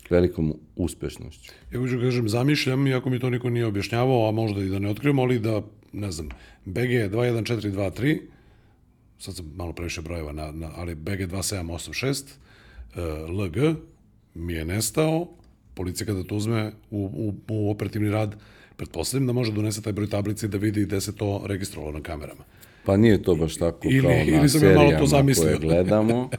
[0.09, 1.51] velikom uspešnošću.
[1.73, 4.89] Ja hoću kažem, zamišljam, iako mi to niko nije objašnjavao, a možda i da ne
[4.89, 5.61] otkrijemo, ali da,
[5.93, 6.29] ne znam,
[6.65, 8.19] BG 21423,
[9.19, 12.23] sad sam malo previše brojeva, na, na, ali BG 2786,
[12.95, 13.75] uh, LG
[14.35, 15.27] mi je nestao,
[15.73, 18.35] policija kada to uzme u, u, u operativni rad,
[18.77, 21.93] pretpostavljam da može da donese taj broj tablice i da vidi gde se to registrovalo
[21.93, 22.43] na kamerama.
[22.85, 26.29] Pa nije to baš tako Ili- kao ili na ja malo to serijama koje gledamo.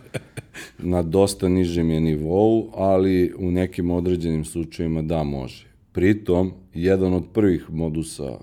[0.78, 5.66] Na dosta nižem je nivou, ali u nekim određenim slučajima da može.
[5.93, 8.39] Pritom, jedan od prvih modusa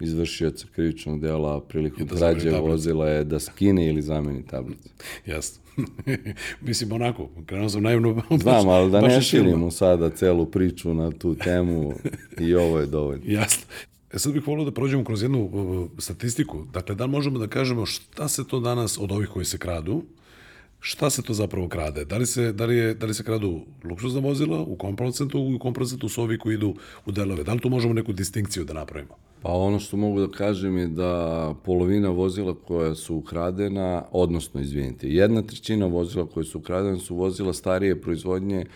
[0.00, 4.88] izvršioca krivičnog dela prilikom da krađe vozila je da skine ili zameni tablicu.
[5.26, 5.62] Jasno.
[6.60, 8.22] Mislim, onako, krenuo sam naivno.
[8.42, 11.92] Znam, ali da ne širimo sada celu priču na tu temu
[12.38, 13.22] i ovo je dovoljno.
[13.26, 13.64] Jasno.
[14.12, 16.64] E sad bih volio da prođemo kroz jednu uh, statistiku.
[16.72, 20.02] Dakle, da možemo da kažemo šta se to danas od ovih koji se kradu,
[20.80, 22.04] šta se to zapravo krade?
[22.04, 25.40] Da li se, da li je, da li se kradu luksuzna vozila, u kom procentu,
[25.54, 26.74] u kom procentu su ovi koji idu
[27.06, 27.44] u delove?
[27.44, 29.14] Da li tu možemo neku distinkciju da napravimo?
[29.42, 35.08] Pa ono što mogu da kažem je da polovina vozila koja su ukradena, odnosno, izvinite,
[35.08, 38.66] jedna trećina vozila koja su ukradena su vozila starije proizvodnje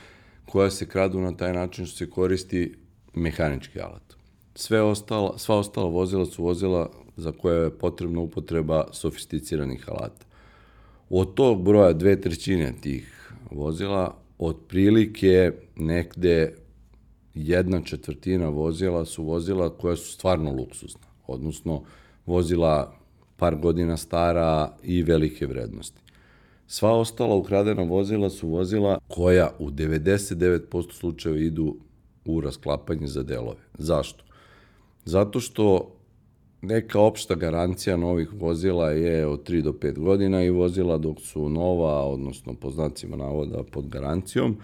[0.44, 2.74] koja se kradu na taj način što se koristi
[3.14, 4.14] mehanički alat.
[4.54, 10.26] Sve ostala, sva ostala vozila su vozila za koje je potrebna upotreba sofisticiranih alata.
[11.14, 16.54] Od tog broja dve trećine tih vozila, otprilike negde
[17.34, 21.82] jedna četvrtina vozila su vozila koja su stvarno luksuzna, odnosno
[22.26, 22.96] vozila
[23.36, 26.00] par godina stara i velike vrednosti.
[26.66, 31.76] Sva ostala ukradena vozila su vozila koja u 99% slučajeva idu
[32.24, 33.60] u rasklapanje za delove.
[33.78, 34.24] Zašto?
[35.04, 35.96] Zato što
[36.62, 41.48] neka opšta garancija novih vozila je od 3 do 5 godina i vozila dok su
[41.48, 44.56] nova, odnosno po znacima navoda pod garancijom,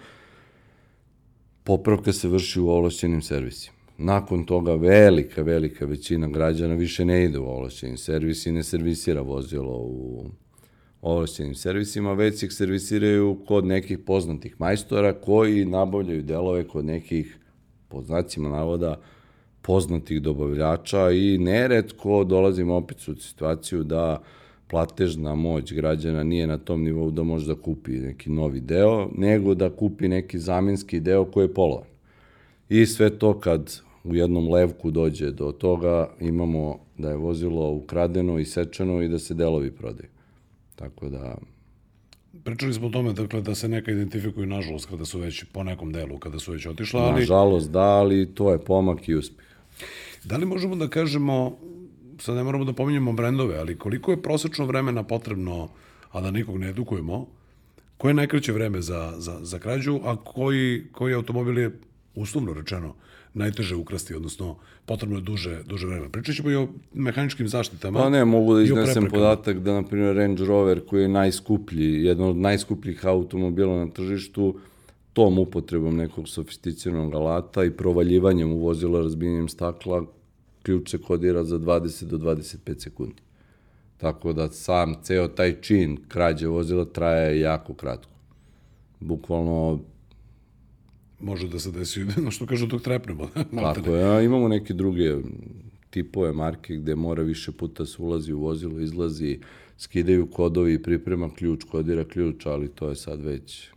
[1.63, 3.77] popravka se vrši u ovlašćenim servisima.
[3.97, 9.21] Nakon toga velika, velika većina građana više ne ide u ovlašćeni servis i ne servisira
[9.21, 10.25] vozilo u
[11.01, 17.37] ovlašćenim servisima, već ih servisiraju kod nekih poznatih majstora koji nabavljaju delove kod nekih,
[17.87, 19.01] po znacima navoda,
[19.61, 24.21] poznatih dobavljača i neretko dolazimo opet u situaciju da
[24.67, 29.55] platežna moć građana nije na tom nivou da može da kupi neki novi deo, nego
[29.55, 31.87] da kupi neki zamenski deo koji je polovan.
[32.69, 38.39] I sve to kad u jednom levku dođe do toga, imamo da je vozilo ukradeno
[38.39, 40.09] i sečeno i da se delovi prodaju.
[40.75, 41.37] Tako da,
[42.43, 45.91] Pričali smo o tome, dakle, da se neka identifikuju, nažalost, kada su već po nekom
[45.91, 47.19] delu, kada su već otišla, ali...
[47.19, 49.45] nažalost da, ali to je pomak i uspeh.
[50.23, 51.57] Da li možemo da kažemo,
[52.19, 55.69] sad ne moramo da pominjemo brendove, ali koliko je prosečno vremena potrebno,
[56.11, 57.27] a da nikog ne edukujemo,
[57.97, 61.71] koje je najkraće vreme za, za, za krađu, a koji, koji automobil je,
[62.15, 62.95] uslovno rečeno,
[63.33, 64.55] najteže ukrasti, odnosno
[64.85, 66.09] potrebno je duže, duže vreme.
[66.09, 67.99] Pričat ćemo i o mehaničkim zaštitama.
[67.99, 72.27] Pa ne, mogu da iznesem podatak da, na primjer, Range Rover, koji je najskuplji, jedan
[72.27, 74.55] od najskupljih automobila na tržištu,
[75.13, 80.05] tom upotrebom nekog sofisticiranog alata i provaljivanjem u vozilo razbijanjem stakla,
[80.63, 83.21] ključ se kodira za 20 do 25 sekundi.
[83.97, 88.11] Tako da sam ceo taj čin krađe vozila traje jako kratko.
[88.99, 89.79] Bukvalno,
[91.19, 93.27] Može da se desi, no što kažu, dok trepnemo.
[93.75, 94.03] tako je.
[94.03, 95.15] A imamo neke druge
[95.89, 99.39] tipove marke gde mora više puta se ulazi u vozilo, izlazi,
[99.77, 103.69] skidaju kodovi, priprema ključ, kodira ključ, ali to je sad već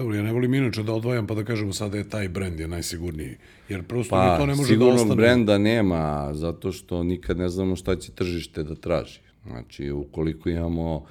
[0.00, 2.68] Dobro, ja ne volim inače da odvajam pa da kažemo sada je taj brend je
[2.68, 3.36] najsigurniji.
[3.68, 5.14] Jer prosto Pa, to ne može da sigurnog ostane.
[5.14, 9.20] brenda nema, zato što nikad ne znamo šta će tržište da traži.
[9.46, 11.04] Znači, ukoliko imamo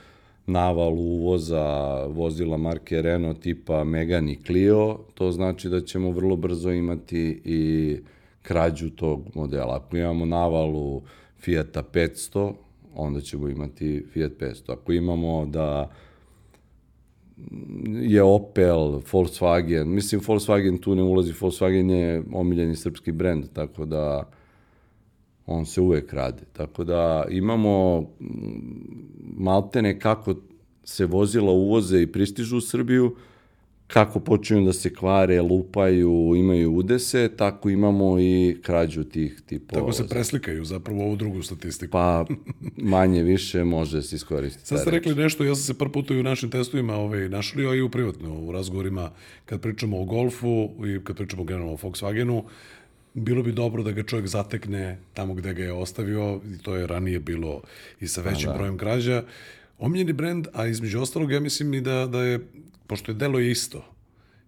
[0.46, 1.66] naval uvoza
[2.06, 7.98] vozila marke Renault tipa Megane i Clio, to znači da ćemo vrlo brzo imati i
[8.42, 9.76] krađu tog modela.
[9.76, 11.02] Ako imamo navalu
[11.40, 12.54] Fiata 500,
[12.96, 14.72] onda ćemo imati Fiat 500.
[14.74, 15.92] Ako imamo da
[18.02, 24.30] je Opel, Volkswagen, mislim Volkswagen tu ne ulazi, Volkswagen je omiljeni srpski brend, tako da
[25.46, 26.44] on se uvek radi.
[26.54, 28.04] Tako da imamo
[29.38, 30.36] maltene kako
[30.84, 33.16] se vozila uvoze i pristižu u Srbiju,
[33.94, 39.82] kako počinju da se kvare, lupaju, imaju udese, tako imamo i krađu tih tipova.
[39.82, 41.92] Tako se preslikaju zapravo ovu drugu statistiku.
[41.92, 42.26] Pa
[42.78, 44.68] manje više može se iskoristiti.
[44.68, 47.68] Sad ste rekli nešto, ja sam se par puta i u našim testovima ovaj, našli,
[47.68, 49.12] a i u privatno, u razgovorima,
[49.46, 52.44] kad pričamo o Golfu i kad pričamo generalno o Volkswagenu,
[53.14, 56.88] bilo bi dobro da ga čovjek zatekne tamo gde ga je ostavio, i to je
[56.88, 57.62] ranije bilo
[58.00, 59.24] i sa većim brojem krađa.
[59.80, 62.40] Omiljeni brend, a između ostalog, ja mislim i da, da je,
[62.90, 63.86] pošto je delo isto,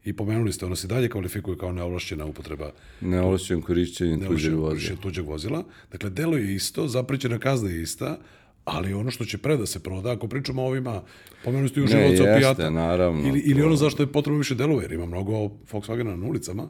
[0.06, 2.72] i pomenuli ste, ono se dalje kvalifikuje kao neovlašćena upotreba
[3.02, 4.70] Neovlašćen korišćenje tuđeg vozila.
[4.70, 5.64] korišćenje tuđeg vozila.
[5.92, 8.18] Dakle, delo je isto, zaprećena kazna je ista,
[8.66, 11.02] ali ono što će pre da se proda, ako pričamo o ovima,
[11.44, 14.38] pomenuli ste i u Ne, život jeste, opijata, naravno, ili, ili ono zašto je potrebno
[14.38, 15.32] više delova, jer ima mnogo
[15.72, 16.70] Volkswagena na ulicama,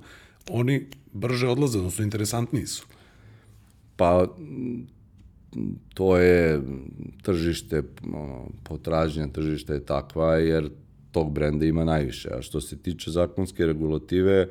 [0.50, 2.86] oni brže odlaze, odnosno interesantniji su.
[3.96, 4.28] Pa
[5.94, 6.62] to je
[7.22, 10.70] tržište, ono, potražnja tržišta je takva jer
[11.12, 12.30] tog brenda ima najviše.
[12.38, 14.48] A što se tiče zakonske regulative,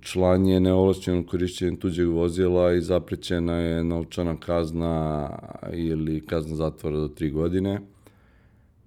[0.00, 5.30] član je neovlašćeno korišćenje tuđeg vozila i zaprećena je novčana kazna
[5.72, 7.80] ili kazna zatvora do tri godine.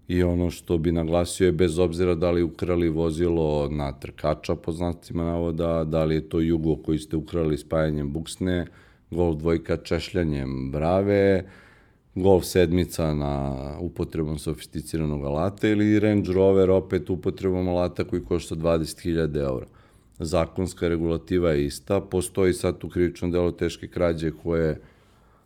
[0.08, 4.72] I ono što bi naglasio je bez obzira da li ukrali vozilo na trkača po
[4.72, 8.66] znacima navoda, da li je to jugo koji ste ukrali spajanjem buksne,
[9.12, 11.44] Golf dvojka češljanjem brave,
[12.16, 19.40] Golf sedmica na upotrebom sofisticiranog alata ili Range Rover opet upotrebom alata koji košta 20.000
[19.40, 19.66] eura.
[20.20, 24.82] Zakonska regulativa je ista, postoji sad u krivičnom delu teške krađe koje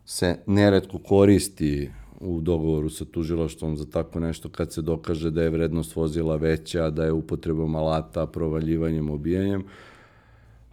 [0.04, 1.90] se neretko koristi
[2.20, 6.90] u dogovoru sa tužilaštvom za tako nešto kad se dokaže da je vrednost vozila veća,
[6.90, 9.64] da je upotrebom alata, provaljivanjem, obijanjem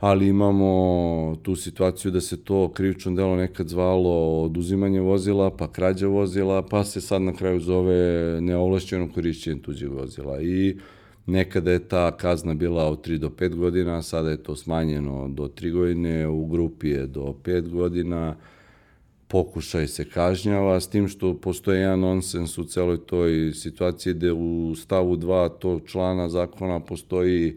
[0.06, 6.08] ali imamo tu situaciju da se to krivično delo nekad zvalo oduzimanje vozila, pa krađa
[6.08, 10.42] vozila, pa se sad na kraju zove neovlašćeno korišćenje tuđeg vozila.
[10.42, 10.78] I
[11.26, 15.48] nekada je ta kazna bila od 3 do 5 godina, sada je to smanjeno do
[15.48, 18.36] 3 godine, u grupi je do 5 godina,
[19.28, 24.76] pokušaj se kažnjava, s tim što postoje jedan nonsens u celoj toj situaciji gde u
[24.76, 27.56] stavu 2 tog člana zakona postoji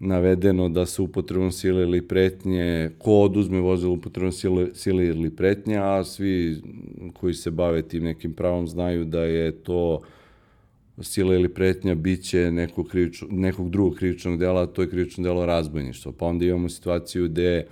[0.00, 5.76] navedeno da se upotrebom sile ili pretnje, ko oduzme vozilo upotrebom sile, sile ili pretnje,
[5.76, 6.62] a svi
[7.12, 10.00] koji se bave tim nekim pravom znaju da je to
[11.00, 15.46] sila ili pretnja biće nekog, krivično, nekog drugog krivičnog dela, a to je krivično delo
[15.46, 16.12] razbojništva.
[16.18, 17.66] Pa onda imamo situaciju gde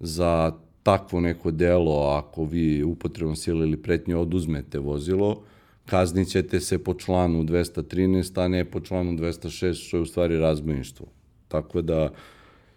[0.00, 0.52] za
[0.82, 5.42] takvo neko delo, ako vi upotrebom sile ili pretnje oduzmete vozilo,
[5.86, 10.38] kaznit ćete se po članu 213, a ne po članu 206, što je u stvari
[10.38, 11.06] razbojništvo.
[11.54, 12.10] Tako da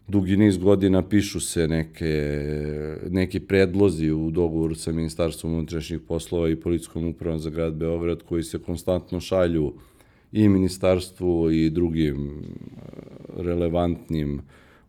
[0.07, 2.41] dugi niz godina pišu se neke,
[3.09, 8.43] neki predlozi u dogovoru sa Ministarstvom unutrašnjih poslova i Policijskom upravom za grad Beograd koji
[8.43, 9.73] se konstantno šalju
[10.31, 12.33] i ministarstvu i drugim e,
[13.37, 14.41] relevantnim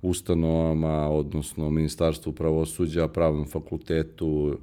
[0.03, 4.59] ustanovama, odnosno Ministarstvu pravosuđa, pravnom fakultetu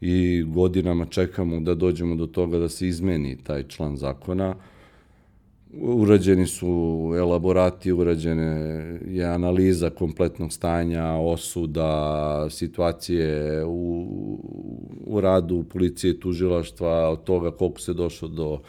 [0.00, 4.54] i godinama čekamo da dođemo do toga da se izmeni taj član zakona
[5.74, 6.66] urađeni su
[7.18, 8.44] elaborati, urađene
[9.06, 14.06] je analiza kompletnog stanja, osuda, situacije u,
[15.06, 18.60] u radu policije, tužilaštva, od toga koliko se došlo do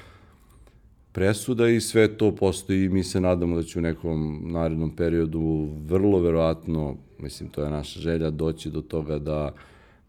[1.11, 5.69] presuda i sve to postoji i mi se nadamo da će u nekom narednom periodu
[5.85, 9.53] vrlo verovatno, mislim to je naša želja, doći do toga da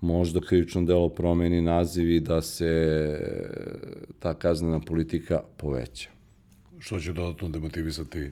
[0.00, 3.18] možda krivično delo promeni naziv i da se
[4.18, 6.19] ta kaznena politika poveća
[6.80, 8.30] što će dodatno demotivisati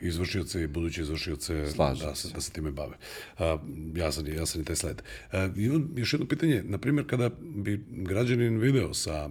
[0.00, 2.96] izvršioce i buduće izvršioce da, se, da se time bave.
[3.38, 3.58] A,
[3.94, 5.02] ja, sam, ja sam i taj sled.
[5.32, 6.62] A, imam još jedno pitanje.
[6.64, 9.28] Naprimjer, kada bi građanin video sa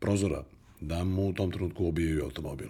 [0.00, 0.44] prozora
[0.80, 2.68] da mu u tom trenutku obijaju automobil,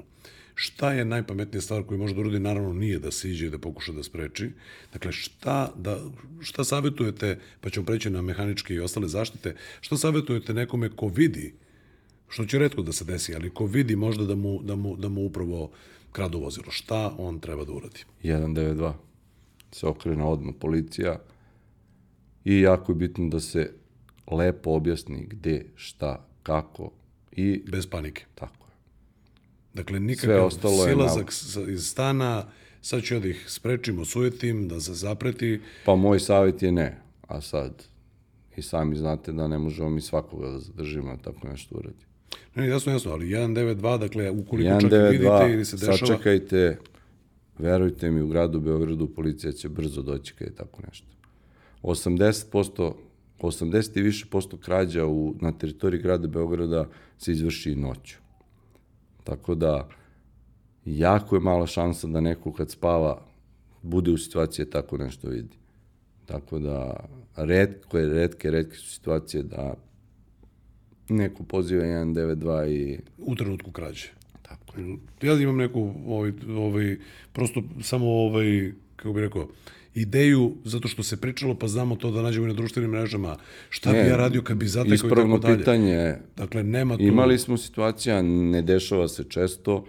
[0.54, 3.58] šta je najpametnija stvar koju može da uradi, naravno nije da se iđe i da
[3.58, 4.50] pokuša da spreči.
[4.92, 5.98] Dakle, šta, da,
[6.40, 11.54] šta savjetujete, pa ćemo preći na mehaničke i ostale zaštite, šta savjetujete nekome ko vidi
[12.28, 15.08] što će redko da se desi, ali ko vidi možda da mu, da mu, da
[15.08, 15.70] mu upravo
[16.12, 18.04] kradu vozilo, šta on treba da uradi?
[18.22, 18.92] 192.
[19.72, 21.20] Se okrene odmah policija
[22.44, 23.72] i jako je bitno da se
[24.30, 26.90] lepo objasni gde, šta, kako
[27.32, 27.62] i...
[27.70, 28.24] Bez panike.
[28.34, 28.74] Tako je.
[29.74, 31.72] Dakle, nikakav silazak na...
[31.72, 32.46] iz stana,
[32.80, 35.60] sad ću ja da ih sprečim, osujetim, da se zapreti.
[35.84, 37.84] Pa moj savjet je ne, a sad
[38.56, 42.04] i sami znate da ne možemo mi svakoga da zadržimo tako nešto uradi.
[42.54, 45.96] Ne, jasno, jasno, ali 192, dakle, ukoliko 192, čak vidite ili se dešava...
[45.96, 46.78] Sačekajte,
[47.58, 51.06] verujte mi, u gradu Beogradu policija će brzo doći kada je tako nešto.
[51.82, 52.92] 80%,
[53.40, 56.88] 80 i više posto krađa u, na teritoriji grada Beograda
[57.18, 58.16] se izvrši i noću.
[59.24, 59.88] Tako da,
[60.84, 63.26] jako je mala šansa da neko kad spava
[63.82, 65.56] bude u situaciji da tako nešto vidi.
[66.26, 67.04] Tako da,
[67.36, 69.74] redko je, redke, redke su situacije da
[71.08, 72.98] neko poziva 192 i...
[73.18, 74.08] U trenutku krađe.
[74.42, 74.96] Tako je.
[75.22, 76.96] Ja imam neku, ovaj, ovaj,
[77.32, 79.48] prosto samo, ovaj, kako bih rekao,
[79.94, 83.36] ideju, zato što se pričalo, pa znamo to da nađemo i na društvenim mrežama,
[83.68, 85.58] šta ne, bi ja radio kad bi zatekao i tako dalje.
[85.58, 87.02] pitanje, dakle, nema tu...
[87.02, 89.84] Imali smo situacija, ne dešava se često,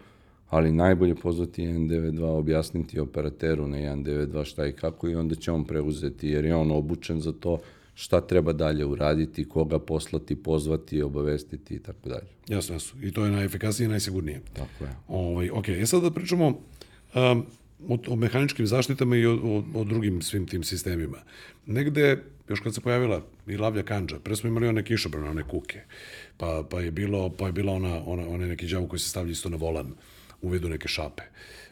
[0.49, 5.65] ali najbolje pozvati 192, objasniti operateru na 192 šta i kako i onda će on
[5.65, 7.59] preuzeti, jer je on obučen za to,
[7.95, 12.27] šta treba dalje uraditi, koga poslati, pozvati, obavestiti i tako dalje.
[12.47, 13.01] Jasno, jasno.
[13.03, 14.41] I to je najefikasnije i najsigurnije.
[14.53, 14.95] Tako je.
[15.07, 17.45] Ovaj, ok, je sad da pričamo, um,
[17.87, 21.17] o, o mehaničkim zaštitama i o, o, o drugim svim tim sistemima.
[21.65, 25.81] Negde, još kad se pojavila i lavlja kanđa, pre smo imali one kišobrane, one kuke,
[26.37, 29.31] pa, pa je bilo, pa je bila ona, ona, one neki đavo koji se stavlja
[29.31, 29.93] isto na volan
[30.41, 31.23] u vidu neke šape.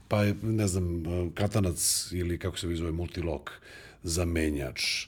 [0.08, 1.04] Pa je, ne znam,
[1.34, 3.52] katanac ili kako se zove multilok
[4.04, 5.08] za menjač.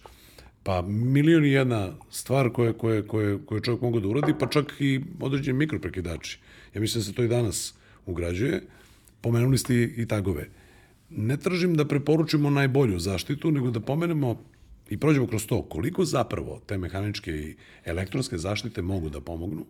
[0.66, 4.74] Pa milion i jedna stvar koje, koje, koje, koje čovjek mogu da uradi, pa čak
[4.80, 6.40] i određeni mikroprekidači.
[6.74, 7.74] Ja mislim da se to i danas
[8.06, 8.62] ugrađuje.
[9.22, 10.50] Pomenuli ste i tagove
[11.10, 14.42] ne tražim da preporučimo najbolju zaštitu, nego da pomenemo
[14.90, 17.56] i prođemo kroz to koliko zapravo te mehaničke i
[17.86, 19.66] elektronske zaštite mogu da pomognu,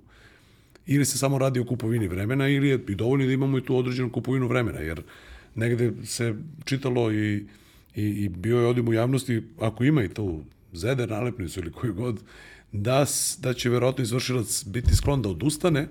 [0.86, 3.78] ili se samo radi o kupovini vremena, ili je i dovoljno da imamo i tu
[3.78, 5.02] određenu kupovinu vremena, jer
[5.56, 6.36] negde se
[6.66, 7.46] čitalo i,
[7.96, 10.44] i, i bio je odim u javnosti, ako ima i tu
[10.76, 12.20] zeder nalepnicu ili koju god,
[12.72, 13.06] da,
[13.40, 15.88] da će verovatno izvršilac biti sklon da odustane,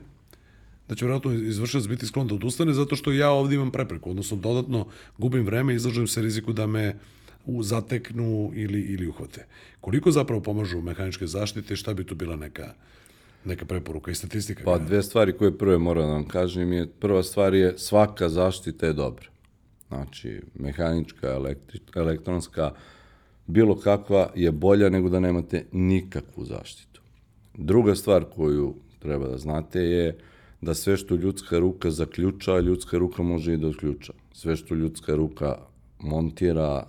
[0.89, 4.37] da će vjerojatno izvršilac biti sklon da odustane zato što ja ovdje imam prepreku, odnosno
[4.37, 4.87] dodatno
[5.19, 6.97] gubim vreme i izlažem se riziku da me
[7.47, 9.47] u zateknu ili, ili uhvate.
[9.81, 12.75] Koliko zapravo pomažu mehaničke zaštite, šta bi tu bila neka,
[13.45, 14.65] neka preporuka i statistika?
[14.65, 18.87] Pa dve stvari koje prve moram da vam kažem je, prva stvar je svaka zaštita
[18.87, 19.27] je dobra.
[19.89, 22.73] Znači, mehanička, elektri, elektronska,
[23.47, 27.01] bilo kakva je bolja nego da nemate nikakvu zaštitu.
[27.55, 30.19] Druga stvar koju treba da znate je
[30.61, 34.13] da sve što ljudska ruka zaključa, ljudska ruka može i da odključa.
[34.33, 35.59] Sve što ljudska ruka
[36.01, 36.87] montira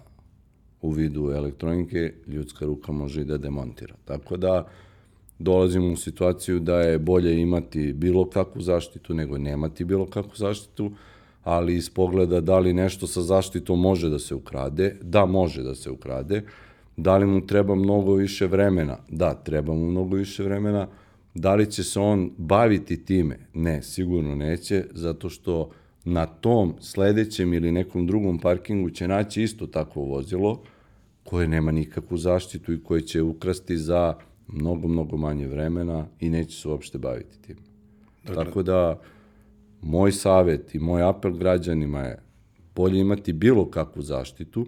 [0.81, 3.95] u vidu elektronike, ljudska ruka može i da demontira.
[4.05, 4.67] Tako da
[5.39, 10.91] dolazimo u situaciju da je bolje imati bilo kakvu zaštitu nego nemati bilo kakvu zaštitu,
[11.45, 15.75] ali iz pogleda da li nešto sa zaštitom može da se ukrade, da može da
[15.75, 16.41] se ukrade,
[16.97, 20.87] da li mu treba mnogo više vremena, da treba mu mnogo više vremena,
[21.35, 23.37] Da li će se on baviti time?
[23.53, 25.71] Ne, sigurno neće, zato što
[26.05, 30.61] na tom sledećem ili nekom drugom parkingu će naći isto takvo vozilo
[31.23, 34.15] koje nema nikakvu zaštitu i koje će ukrasti za
[34.47, 37.57] mnogo, mnogo manje vremena i neće se uopšte baviti tim.
[38.27, 38.45] Dakle.
[38.45, 38.99] Tako da,
[39.85, 42.19] moj savet i moj apel građanima je
[42.75, 44.65] bolje imati bilo kakvu zaštitu,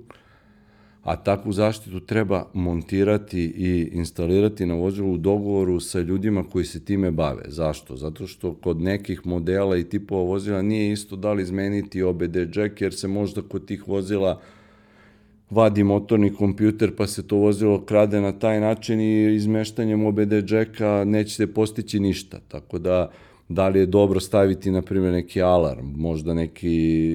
[1.03, 6.85] a takvu zaštitu treba montirati i instalirati na vozilu u dogovoru sa ljudima koji se
[6.85, 7.43] time bave.
[7.47, 7.95] Zašto?
[7.95, 12.81] Zato što kod nekih modela i tipova vozila nije isto da li izmeniti OBD jack,
[12.81, 14.41] jer se možda kod tih vozila
[15.49, 21.03] vadi motorni kompjuter pa se to vozilo krade na taj način i izmeštanjem OBD jacka
[21.05, 22.39] nećete postići ništa.
[22.47, 23.11] Tako da
[23.49, 27.13] da li je dobro staviti, na primjer, neki alarm, možda neki,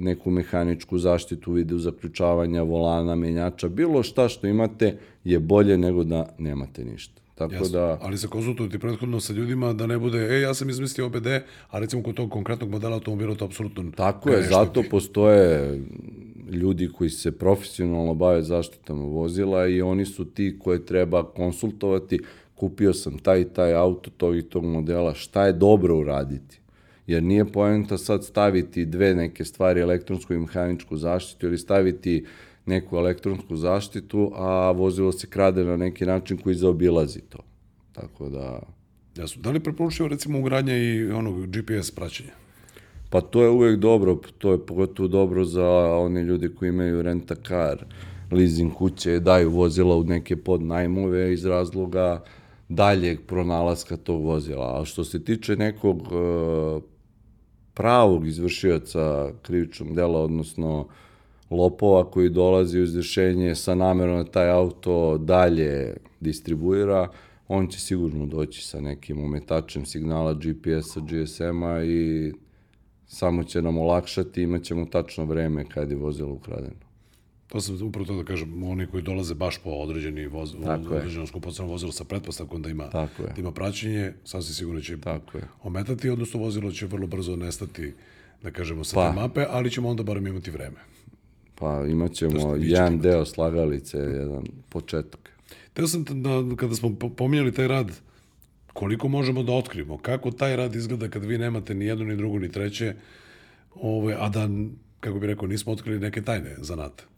[0.00, 6.04] neku mehaničku zaštitu u vidu zaključavanja volana, menjača, bilo šta što imate je bolje nego
[6.04, 7.22] da nemate ništa.
[7.34, 7.68] Tako Jasno.
[7.68, 7.98] da...
[8.02, 11.26] Ali se konsultujete prethodno sa ljudima da ne bude, e, ja sam izmislio OBD,
[11.70, 13.90] a recimo kod tog konkretnog modela automobila to apsolutno...
[13.96, 15.78] Tako je, zato postoje
[16.50, 22.20] ljudi koji se profesionalno bave zaštitom vozila i oni su ti koje treba konsultovati,
[22.62, 26.60] kupio sam taj i taj auto tog i tog modela, šta je dobro uraditi?
[27.06, 32.24] Jer nije poenta sad staviti dve neke stvari, elektronsku i mehaničku zaštitu ili staviti
[32.66, 37.38] neku elektronsku zaštitu, a vozilo se krade na neki način koji zaobilazi to.
[37.92, 38.60] Tako da...
[39.16, 39.42] Jasno.
[39.42, 42.32] Da li preporučio recimo ugradnje i onog GPS praćenja?
[43.10, 45.66] Pa to je uvek dobro, to je pogotovo dobro za
[45.98, 47.84] one ljudi koji imaju renta car,
[48.30, 52.22] leasing kuće, daju vozila u neke podnajmove iz razloga
[52.74, 54.80] daljeg pronalaska tog vozila.
[54.80, 56.80] A što se tiče nekog e,
[57.74, 60.88] pravog izvršioca krivičnog dela, odnosno
[61.50, 67.08] lopova koji dolazi u izvršenje sa namerom da taj auto dalje distribuira,
[67.48, 72.32] on će sigurno doći sa nekim umetačem signala GPS-a, GSM-a i
[73.06, 76.91] samo će nam olakšati, imat ćemo tačno vreme kad je vozilo ukradeno.
[77.52, 80.54] To sam upravo to da kažem, oni koji dolaze baš po određeni voz,
[80.90, 85.38] određeno skupoceno vozilo sa pretpostavkom da ima, Tako da ima praćenje, sasvim sigurno će Tako
[85.38, 85.44] je.
[85.62, 87.92] ometati, odnosno vozilo će vrlo brzo nestati,
[88.42, 89.08] da kažemo, sa pa.
[89.08, 90.76] te mape, ali ćemo onda barem imati vreme.
[91.54, 95.30] Pa imat ćemo jedan deo slagalice, jedan početak.
[95.72, 97.90] Teo sam da, kada smo pominjali taj rad,
[98.72, 102.38] koliko možemo da otkrijemo, kako taj rad izgleda kad vi nemate ni jedno, ni drugo,
[102.38, 102.94] ni treće,
[103.74, 104.48] ove, a da,
[105.00, 107.11] kako bi rekao, nismo otkrili neke tajne zanate.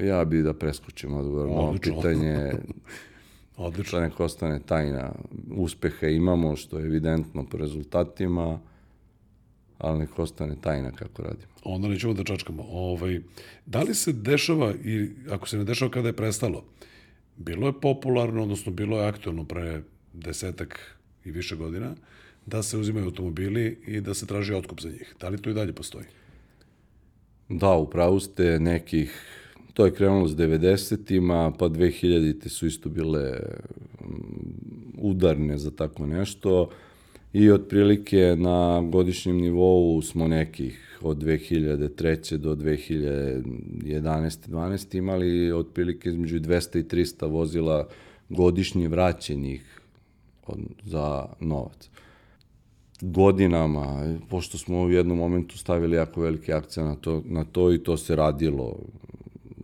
[0.00, 2.52] Ja bi da preskočim odgovor na ovo pitanje.
[3.56, 3.98] Odlično.
[3.98, 5.12] Da neko ostane tajna.
[5.50, 8.60] Uspehe imamo, što je evidentno po rezultatima,
[9.78, 11.52] ali neko ostane tajna kako radimo.
[11.64, 12.64] Onda nećemo da čačkamo.
[12.70, 13.20] Ovaj,
[13.66, 16.64] da li se dešava, i ako se ne dešava kada je prestalo,
[17.36, 19.82] bilo je popularno, odnosno bilo je aktualno pre
[20.12, 21.94] desetak i više godina,
[22.46, 25.14] da se uzimaju automobili i da se traži otkup za njih.
[25.20, 26.04] Da li to i dalje postoji?
[27.48, 29.22] Da, upravo ste nekih,
[29.76, 33.32] to je krenulo s 90-ima, pa 2000-te su isto bile
[34.00, 34.06] mm,
[34.98, 36.68] udarne za tako nešto
[37.32, 42.36] i otprilike na godišnjem nivou smo nekih od 2003.
[42.36, 44.48] do 2011.
[44.48, 44.98] 12.
[44.98, 47.88] imali otprilike između 200 i 300 vozila
[48.28, 49.80] godišnje vraćenih
[50.84, 51.90] za novac.
[53.00, 57.78] Godinama, pošto smo u jednom momentu stavili jako veliki akcija na to, na to i
[57.78, 58.76] to se radilo,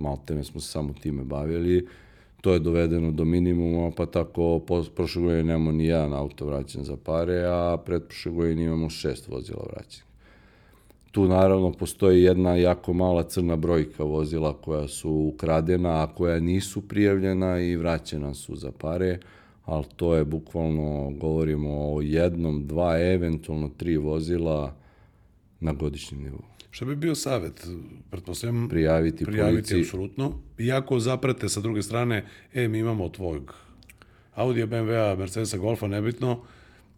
[0.03, 1.87] maltene smo se samo time bavili,
[2.41, 4.61] to je dovedeno do minimuma, pa tako
[4.95, 9.65] prošle godine nemamo ni jedan auto vraćen za pare, a pretprošle godine imamo šest vozila
[9.73, 10.05] vraćenih.
[11.13, 16.89] Tu naravno postoji jedna jako mala crna brojka vozila koja su ukradena, a koja nisu
[16.89, 19.19] prijavljena i vraćena su za pare,
[19.65, 24.75] ali to je bukvalno, govorimo o jednom, dva, eventualno tri vozila
[25.61, 26.52] na godišnjem nivou.
[26.73, 27.67] Šta bi bio savet?
[28.11, 29.81] Pretpostavljam Prijaviti, prijaviti policiji.
[29.81, 30.33] apsolutno.
[30.59, 33.43] Iako zaprate sa druge strane, e, mi imamo tvojeg
[34.35, 36.41] Audija, BMW-a, Mercedesa, Golfa, nebitno,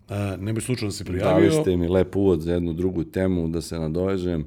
[0.08, 1.50] a, ne bi slučajno da si prijavio.
[1.50, 4.46] Dali ste mi lep uvod za jednu drugu temu da se nadovežem.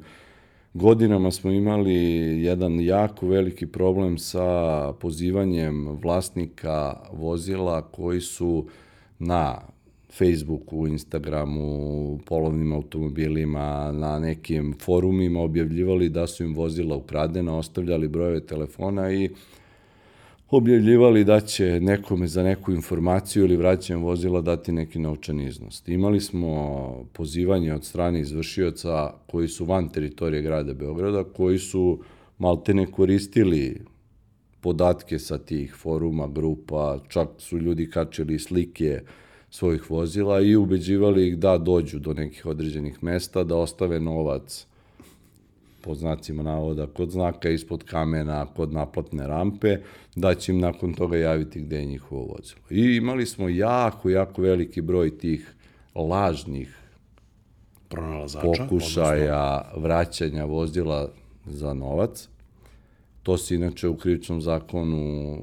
[0.74, 1.96] Godinama smo imali
[2.44, 4.48] jedan jako veliki problem sa
[4.94, 8.68] pozivanjem vlasnika vozila koji su
[9.20, 9.62] na
[10.18, 18.40] Facebooku, Instagramu, polovnim automobilima, na nekim forumima objavljivali da su im vozila ukradena, ostavljali brojeve
[18.40, 19.30] telefona i
[20.50, 25.84] objavljivali da će nekome za neku informaciju ili vraćanje vozila dati neki novčani iznos.
[25.88, 32.00] Imali smo pozivanje od strane izvršioca koji su van teritorije grada Beograda, koji su
[32.38, 33.82] maltene koristili
[34.62, 39.02] podatke sa tih foruma, grupa, čak su ljudi kačili slike
[39.50, 44.66] svojih vozila i ubeđivali ih da dođu do nekih određenih mesta, da ostave novac
[45.82, 49.78] pod znacima navoda, kod znaka ispod kamena, kod naplatne rampe,
[50.16, 52.62] da će im nakon toga javiti gde je njihovo vozilo.
[52.70, 55.54] I imali smo jako, jako veliki broj tih
[55.96, 56.78] lažnih
[57.90, 58.48] pronalazača.
[58.48, 61.10] odnosno- pokušaja vraćanja vozila
[61.46, 62.30] za novac.
[63.28, 65.38] To se inače u krivičnom zakonu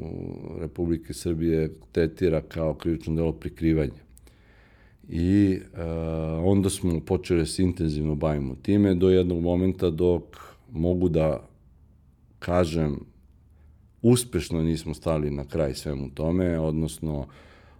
[0.61, 4.03] Republike Srbije tretira kao krivično delo prikrivanja.
[5.09, 5.82] I e,
[6.45, 10.22] onda smo počeli da se intenzivno bavimo time do jednog momenta dok
[10.72, 11.49] mogu da
[12.39, 12.97] kažem
[14.03, 17.26] uspešno nismo stali na kraj svemu tome, odnosno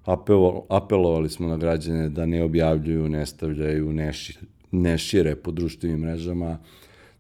[0.05, 3.93] apelo, apelovali smo na građane da ne objavljuju, ne stavljaju,
[4.71, 6.59] ne šire po društvenim mrežama.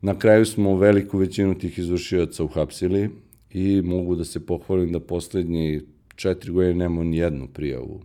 [0.04, 3.10] Na kraju smo veliku većinu tih izvršioca uhapsili
[3.50, 5.80] i mogu da se pohvalim da poslednji
[6.16, 8.00] četiri godine nemamo ni jednu prijavu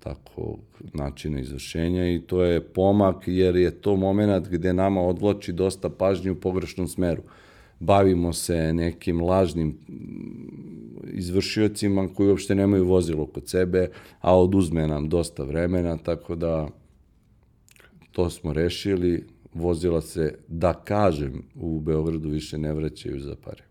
[0.00, 0.58] takvog
[0.94, 6.30] načina izvršenja i to je pomak jer je to moment gde nama odvlači dosta pažnje
[6.30, 7.22] u pogrešnom smeru.
[7.78, 9.78] Bavimo se nekim lažnim
[11.12, 13.88] izvršiocima koji uopšte nemaju vozilo kod sebe,
[14.20, 16.68] a oduzme nam dosta vremena, tako da
[18.12, 19.24] to smo rešili.
[19.54, 23.64] Vozila se, da kažem, u Beogradu više ne vraćaju za pare.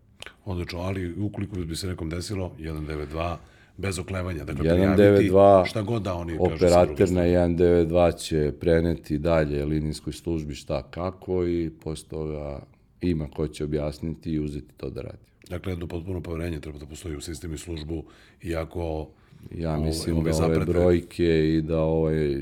[0.44, 3.36] Odlično, ali ukoliko bi se nekom desilo, 192,
[3.76, 5.30] bez oklevanja, dakle 192, prijaviti
[5.70, 7.30] šta god da oni kažu Operater na strane.
[7.30, 12.62] 192 će preneti dalje linijskoj službi šta kako i posle toga
[13.00, 15.30] ima ko će objasniti i uzeti to da radi.
[15.48, 18.04] Dakle, jedno potpuno poverenje treba da postoji u sistemu i službu,
[18.42, 19.08] iako
[19.52, 22.36] Ja ove- mislim ove da ove zaprete- brojke i da ovaj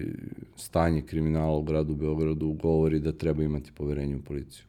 [0.57, 4.64] stanje kriminala u gradu Beogradu govori da treba imati poverenje u policiju.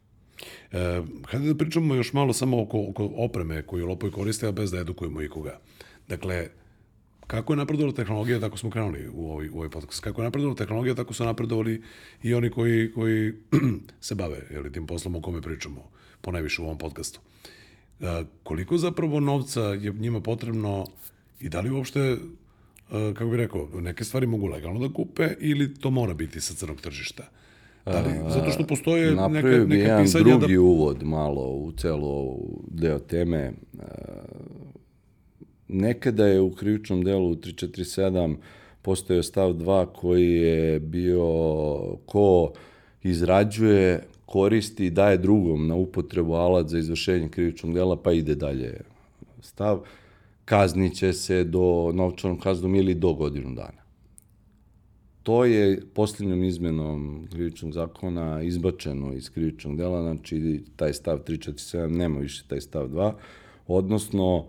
[0.72, 0.78] E,
[1.26, 4.80] hajde da pričamo još malo samo oko, oko opreme koju lopovi koriste, a bez da
[4.80, 5.60] edukujemo ikoga.
[6.10, 6.48] Dakle,
[7.28, 10.04] kako je napredovala tehnologija, tako smo krenuli u ovaj, u ovaj podcast.
[10.04, 11.82] Kako je napredovala tehnologija, tako su napredovali
[12.24, 13.34] i oni koji, koji
[14.02, 15.90] se bave jeli, tim poslom o kome pričamo,
[16.22, 17.20] ponajviše u ovom podcastu.
[18.00, 18.06] E,
[18.44, 20.86] koliko zapravo novca je njima potrebno
[21.40, 22.18] i da li uopšte, e,
[22.90, 26.82] kako bih rekao, neke stvari mogu legalno da kupe ili to mora biti sa crnog
[26.82, 27.24] tržišta?
[27.86, 30.62] Da li, zato što postoje neka, Napravio bi neka jedan pisanja drugi da...
[30.62, 33.38] uvod malo u celu ovu deo teme.
[33.38, 33.84] E,
[35.68, 38.36] Nekada je u krivičnom delu 347
[38.82, 41.26] postojao stav 2 koji je bio
[42.06, 42.52] ko
[43.04, 48.82] izrađuje, koristi i daje drugom na upotrebu alat za izvršenje krivičnog dela, pa ide dalje
[49.42, 49.82] stav,
[50.50, 53.82] kazniće se do novčanom kaznom ili do godinu dana.
[55.24, 62.20] To je posljednjom izmenom krivičnog zakona izbačeno iz krivičnog dela, znači taj stav 347 nema
[62.20, 63.14] više taj stav 2,
[63.68, 64.46] odnosno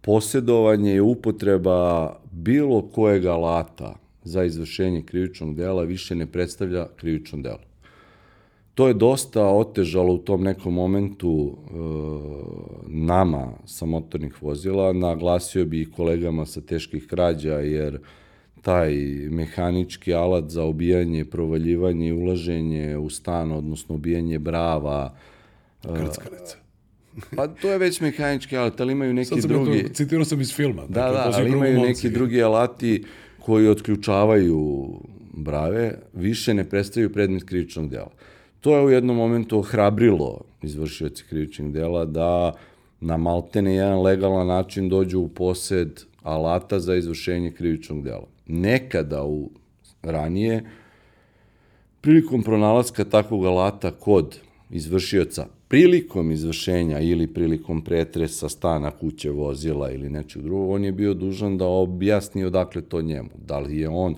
[0.00, 7.71] posjedovanje i upotreba bilo kojeg alata za izvršenje krivičnog dela više ne predstavlja krivično delo.
[8.82, 11.74] To je dosta otežalo u tom nekom momentu e,
[12.86, 14.92] nama sa motornih vozila.
[14.92, 18.00] Naglasio bi i kolegama sa teških krađa, jer
[18.62, 18.94] taj
[19.30, 25.14] mehanički alat za obijanje, provaljivanje i ulaženje u stan, odnosno obijanje brava.
[25.82, 26.56] Krckalice.
[27.36, 29.82] Pa to je već mehanički alat, ali imaju neki Sad sam drugi...
[29.82, 30.82] To, citirao sam iz filma.
[30.82, 33.04] Da, dakle, da, ali imaju neki drugi alati
[33.38, 34.90] koji otključavaju
[35.32, 38.10] brave, više ne predstavljaju predmet krivičnog dela.
[38.62, 42.52] To je u jednom momentu ohrabrilo izvršioci krivičnih dela da
[43.00, 48.26] na maltene jedan legalan način dođu u posed alata za izvršenje krivičnog dela.
[48.46, 49.50] Nekada u
[50.02, 50.64] ranije,
[52.00, 54.38] prilikom pronalaska takvog alata kod
[54.70, 61.14] izvršioca, prilikom izvršenja ili prilikom pretresa stana, kuće, vozila ili nečeg drugog, on je bio
[61.14, 63.30] dužan da objasni odakle to njemu.
[63.46, 64.16] Da li je on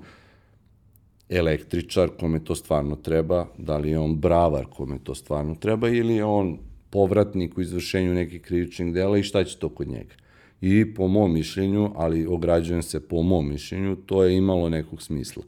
[1.34, 6.14] električar kome to stvarno treba, da li je on bravar kome to stvarno treba ili
[6.14, 6.58] je on
[6.90, 10.14] povratnik u izvršenju nekih krivičnih dela i šta će to kod njega.
[10.60, 15.42] I po mom mišljenju, ali ograđujem se po mom mišljenju, to je imalo nekog smisla.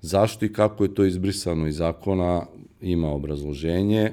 [0.00, 2.46] Zašto i kako je to izbrisano iz zakona,
[2.80, 4.12] ima obrazloženje,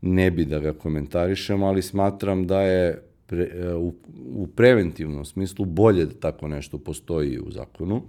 [0.00, 3.94] ne bi da ga komentarišem, ali smatram da je pre, u,
[4.34, 8.02] u preventivnom smislu bolje da tako nešto postoji u zakonu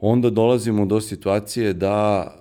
[0.00, 2.34] onda dolazimo do situacije da e,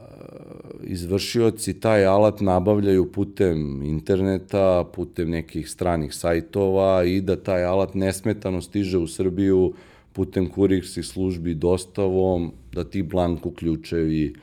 [0.83, 8.61] izvršioci taj alat nabavljaju putem interneta, putem nekih stranih sajtova i da taj alat nesmetano
[8.61, 9.73] stiže u Srbiju
[10.13, 14.35] putem kurirskih službi dostavom, da ti blanku ključevi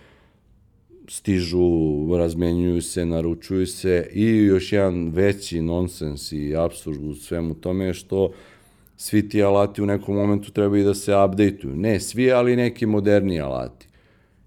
[1.09, 7.85] stižu, razmenjuju se, naručuju se i još jedan veći nonsens i absurd u svemu tome
[7.85, 8.31] je što uh,
[9.01, 11.77] svi ti alati u nekom momentu trebaju da se updateuju.
[11.77, 13.89] Ne svi, ali neki moderni alati.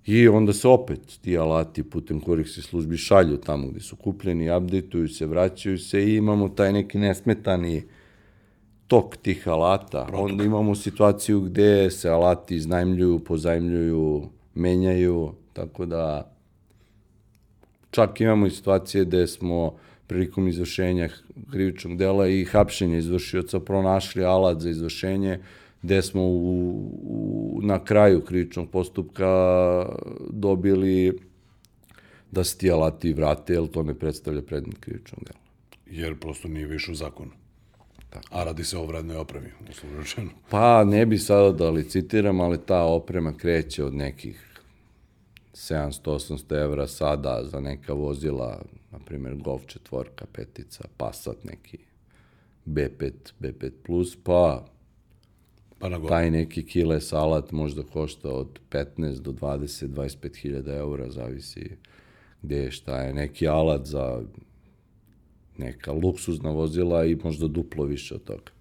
[0.05, 5.07] I onda se opet ti alati putem se službi šalju tamo gde su kupljeni, updateuju
[5.07, 7.83] se, vraćaju se i imamo taj neki nesmetani
[8.87, 10.05] tok tih alata.
[10.05, 10.25] Protok.
[10.25, 16.31] Onda imamo situaciju gde se alati iznajmljuju, pozajmljuju, menjaju, tako da
[17.91, 19.75] čak imamo i situacije gde smo
[20.07, 21.09] prilikom izvršenja
[21.51, 25.39] krivičnog dela i hapšenja izvršioca pronašli alat za izvršenje
[25.81, 26.69] gde smo u,
[27.03, 29.29] u, na kraju krivičnog postupka
[30.29, 31.19] dobili
[32.31, 35.39] da se ti alati vrate, jer to ne predstavlja predmet krivičnog dela.
[35.85, 37.31] Jer prosto nije više u zakonu.
[38.09, 38.27] Tako.
[38.31, 40.29] A radi se o vrednoj opremi, uslovno rečeno.
[40.49, 44.53] Pa ne bi sada da licitiram, ali ta oprema kreće od nekih
[45.53, 48.61] 700-800 evra sada za neka vozila
[48.93, 51.77] na primjer Golf četvorka, petica, Passat neki
[52.65, 54.65] B5, B5+, plus, pa
[55.79, 61.09] pa na taj neki kile salat možda košta od 15 do 20, 25 hiljada eura,
[61.09, 61.69] zavisi
[62.41, 63.13] gde je šta je.
[63.13, 64.21] Neki alat za
[65.57, 68.51] neka luksuzna vozila i možda duplo više od toga.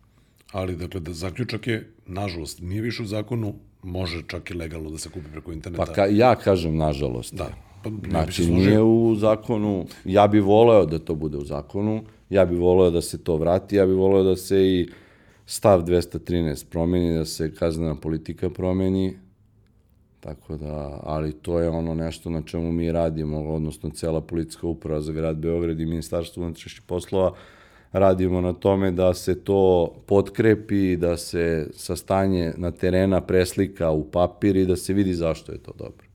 [0.52, 4.98] Ali, dakle, da zaključak je, nažalost, nije više u zakonu, može čak i legalno da
[4.98, 5.84] se kupi preko interneta.
[5.86, 7.34] Pa ka, ja kažem nažalost.
[7.34, 7.71] Da.
[7.82, 12.58] Pa, znači, nije u zakonu, ja bih voleo da to bude u zakonu, ja bih
[12.58, 14.88] voleo da se to vrati, ja bih voleo da se i
[15.46, 19.16] stav 213 promeni, da se kaznena politika promeni,
[20.20, 25.00] tako da, ali to je ono nešto na čemu mi radimo, odnosno cela policijska uprava
[25.00, 27.32] za grad Beograd i Ministarstvo unutrašnjih poslova,
[27.92, 34.10] radimo na tome da se to potkrepi, da se sa stanje na terena preslika u
[34.10, 36.11] papir i da se vidi zašto je to dobro.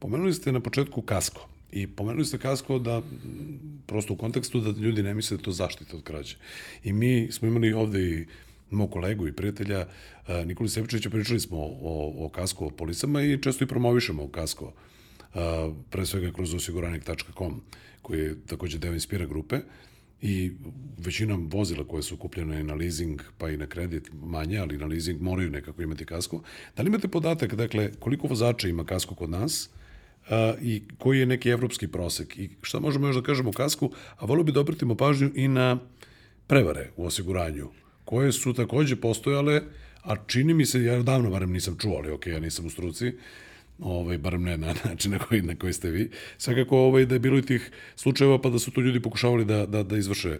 [0.00, 1.48] Pomenuli ste na početku kasko.
[1.72, 3.02] I pomenuli ste kasko da,
[3.86, 6.36] prosto u kontekstu da ljudi ne misle da to zaštita od krađe.
[6.84, 8.26] I mi smo imali ovde i
[8.70, 9.86] mog kolegu i prijatelja
[10.46, 14.72] Nikoli Sevčevića, pričali smo o, o kasko o policama i često i promovišemo kasko,
[15.90, 17.60] pre svega kroz osiguranik.com,
[18.02, 19.60] koji je takođe deo Inspira grupe
[20.22, 20.52] i
[20.98, 25.20] većina vozila koje su kupljene na leasing pa i na kredit manje, ali na leasing
[25.20, 26.42] moraju nekako imati kasko.
[26.76, 29.70] Da li imate podatak, dakle, koliko vozača ima kasko kod nas,
[30.62, 34.44] i koji je neki evropski prosek i šta možemo još da kažemo kasku, a volio
[34.44, 35.78] bi da obratimo pažnju i na
[36.46, 37.68] prevare u osiguranju,
[38.04, 39.62] koje su takođe postojale,
[40.02, 43.12] a čini mi se, ja davno barem nisam čuo, ali ok, ja nisam u struci,
[43.78, 46.10] ovaj, barem ne na način na koji, na koji ste vi.
[46.38, 49.66] Svakako ovaj, da je bilo i tih slučajeva pa da su tu ljudi pokušavali da,
[49.66, 50.38] da, da izvrše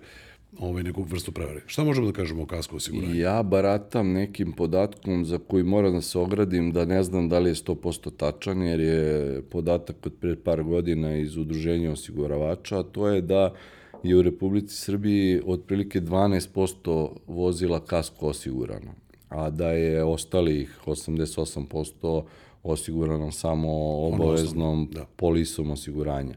[0.58, 1.60] ovaj, neku vrstu prevare.
[1.66, 3.14] Šta možemo da kažemo o kasku osiguranju?
[3.14, 7.50] Ja baratam nekim podatkom za koji moram da se ogradim da ne znam da li
[7.50, 13.08] je 100% tačan, jer je podatak od pred par godina iz udruženja osiguravača, a to
[13.08, 13.54] je da
[14.02, 18.94] je u Republici Srbiji otprilike 12% vozila kasko osigurano,
[19.28, 22.22] a da je ostalih 88%
[22.62, 23.72] osigurano samo
[24.06, 25.04] obaveznom da.
[25.16, 26.34] polisom osiguranja.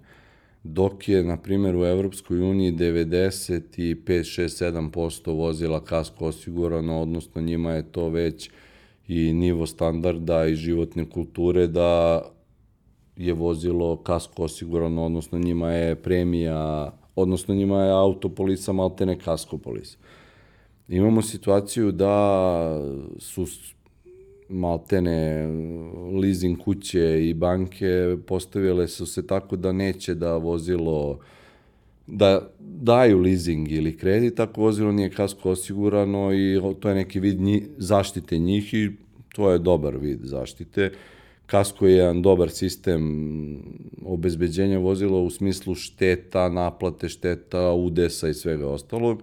[0.63, 7.71] Dok je, na primjer, u Evropskoj uniji 95, 6, 7% vozila kasko osigurano, odnosno njima
[7.71, 8.49] je to već
[9.07, 12.21] i nivo standarda i životne kulture da
[13.17, 19.97] je vozilo kasko osigurano, odnosno njima je premija, odnosno njima je autopolisa maltene kasko polisa.
[20.87, 22.81] Imamo situaciju da
[23.19, 23.45] su
[24.53, 25.47] maltene
[26.21, 31.19] leasing kuće i banke postavile su se tako da neće da vozilo
[32.07, 37.41] da daju leasing ili kredit ako vozilo nije kasko osigurano i to je neki vid
[37.41, 38.91] nji, zaštite njih i
[39.35, 40.91] to je dobar vid zaštite.
[41.45, 43.03] Kasko je jedan dobar sistem
[44.05, 49.21] obezbeđenja vozila u smislu šteta, naplate šteta, udesa i svega ostalog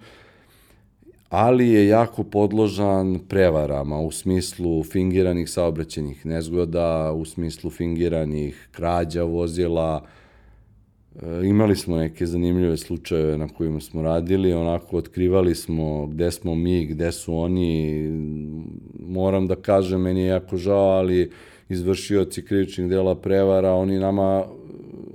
[1.30, 10.04] ali je jako podložan prevarama u smislu fingiranih saobraćenih nezgoda, u smislu fingiranih krađa vozila.
[11.22, 16.54] E, imali smo neke zanimljive slučajeve na kojima smo radili, onako otkrivali smo gde smo
[16.54, 18.02] mi, gde su oni.
[18.98, 21.30] Moram da kažem, meni je jako žao, ali
[21.68, 24.44] izvršioci krivičnih dela prevara, oni nama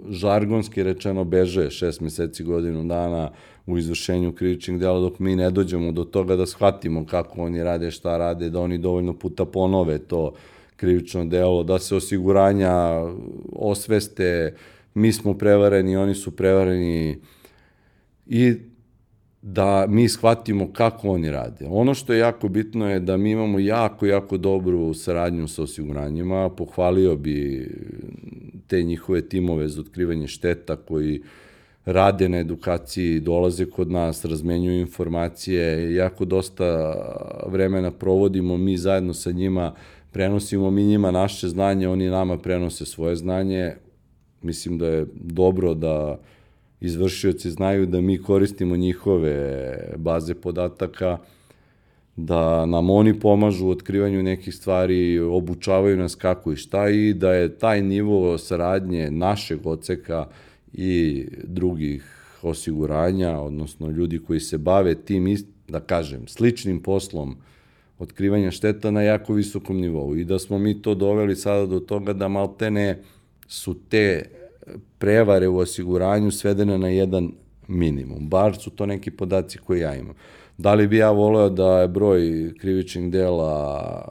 [0.09, 3.31] žargonski rečeno beže šest meseci, godinu dana,
[3.65, 7.91] u izvršenju krivičnih dela dok mi ne dođemo do toga da shvatimo kako oni rade,
[7.91, 10.33] šta rade, da oni dovoljno puta ponove to
[10.75, 12.73] krivično delo, da se osiguranja
[13.53, 14.55] osveste,
[14.93, 17.17] mi smo prevareni, oni su prevareni
[18.25, 18.53] i
[19.41, 21.65] da mi shvatimo kako oni rade.
[21.69, 26.49] Ono što je jako bitno je da mi imamo jako, jako dobru saradnju sa osiguranjima.
[26.49, 27.69] Pohvalio bi
[28.67, 31.25] te njihove timove za otkrivanje šteta koji uh,
[31.85, 36.95] rade na edukaciji, dolaze kod nas, razmenjuju informacije, jako dosta
[37.47, 39.73] vremena provodimo mi zajedno sa njima,
[40.11, 43.73] prenosimo mi njima naše znanje, oni nama prenose svoje znanje.
[44.41, 46.19] Mislim da je dobro da
[46.81, 51.17] izvršioci znaju da mi koristimo njihove baze podataka,
[52.15, 57.33] da nam oni pomažu u otkrivanju nekih stvari, obučavaju nas kako i šta i da
[57.33, 60.27] je taj nivo saradnje našeg oceka
[60.77, 62.03] i drugih
[62.41, 67.35] osiguranja, odnosno ljudi koji se bave tim, da kažem, sličnim poslom
[67.99, 72.13] otkrivanja šteta na jako visokom nivou i da smo mi to doveli sada do toga
[72.13, 73.01] da maltene
[73.47, 74.29] su te
[74.97, 77.31] prevare u osiguranju svedene na jedan
[77.67, 78.29] minimum.
[78.29, 80.15] Bar su to neki podaci koje ja imam.
[80.57, 84.07] Da li bi ja voleo da je broj krivičnih dela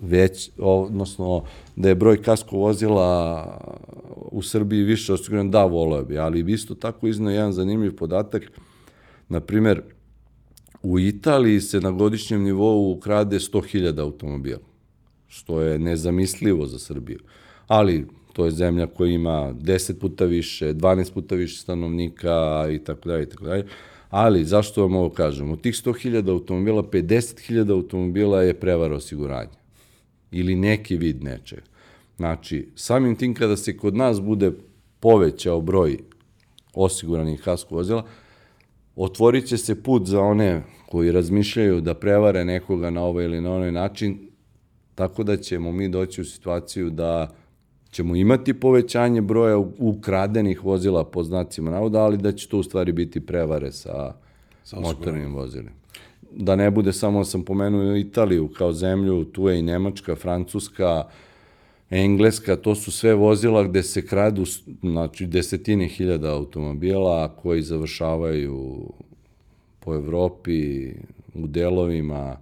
[0.00, 1.44] već, odnosno
[1.76, 3.60] da je broj kasko vozila
[4.32, 8.50] u Srbiji više osiguran, da, voleo bi, ali isto tako iznao jedan zanimljiv podatak,
[9.28, 9.82] na primer,
[10.82, 14.60] u Italiji se na godišnjem nivou ukrade 100.000 automobila,
[15.28, 17.18] što je nezamislivo za Srbiju.
[17.66, 23.08] Ali to je zemlja koja ima 10 puta više, 12 puta više stanovnika i tako
[23.08, 23.66] dalje i tako dalje.
[24.10, 25.50] Ali, zašto vam ovo kažem?
[25.50, 29.58] Od tih 100.000 automobila, 50.000 automobila je prevara osiguranja.
[30.30, 31.75] Ili neki vid nečega.
[32.16, 34.52] Znači, samim tim kada se kod nas bude
[35.00, 35.98] povećao broj
[36.74, 38.04] osiguranih kasko vozila,
[38.96, 43.54] otvorit će se put za one koji razmišljaju da prevare nekoga na ovaj ili na
[43.54, 44.18] onaj način,
[44.94, 47.34] tako da ćemo mi doći u situaciju da
[47.90, 52.92] ćemo imati povećanje broja ukradenih vozila po znacima navoda, ali da će to u stvari
[52.92, 54.14] biti prevare sa,
[54.64, 55.76] sa motornim vozilima.
[56.32, 61.04] Da ne bude samo, sam pomenuo Italiju kao zemlju, tu je i Nemačka, Francuska,
[61.90, 64.44] Engleska, to su sve vozila gde se kradu
[64.82, 68.90] znači, desetine hiljada automobila koji završavaju
[69.80, 70.90] po Evropi,
[71.34, 72.36] u delovima,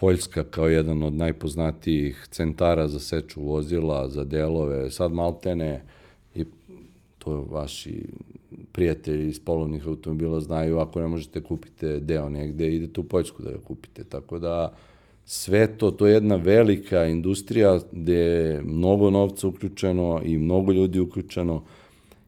[0.00, 5.82] Poljska kao jedan od najpoznatijih centara za seču vozila, za delove, sad maltene
[6.34, 6.44] i
[7.18, 8.04] to vaši
[8.72, 13.50] prijatelji iz polovnih automobila znaju, ako ne možete kupite deo negde, idete u Poljsku da
[13.50, 14.74] ga kupite, tako da
[15.30, 21.00] sve to, to je jedna velika industrija gde je mnogo novca uključeno i mnogo ljudi
[21.00, 21.62] uključeno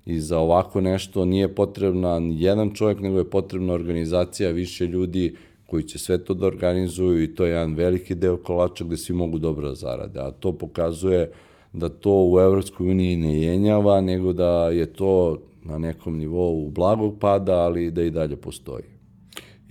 [0.06, 5.35] i za ovako nešto nije potrebna jedan čovjek, nego je potrebna organizacija više ljudi
[5.66, 9.14] koji će sve to da organizuju i to je jedan veliki deo kolača gde svi
[9.14, 11.31] mogu dobro da zarade, a to pokazuje
[11.72, 17.18] da to u Evropskoj uniji ne jenjava, nego da je to na nekom nivou blagog
[17.20, 18.99] pada, ali da i dalje postoji.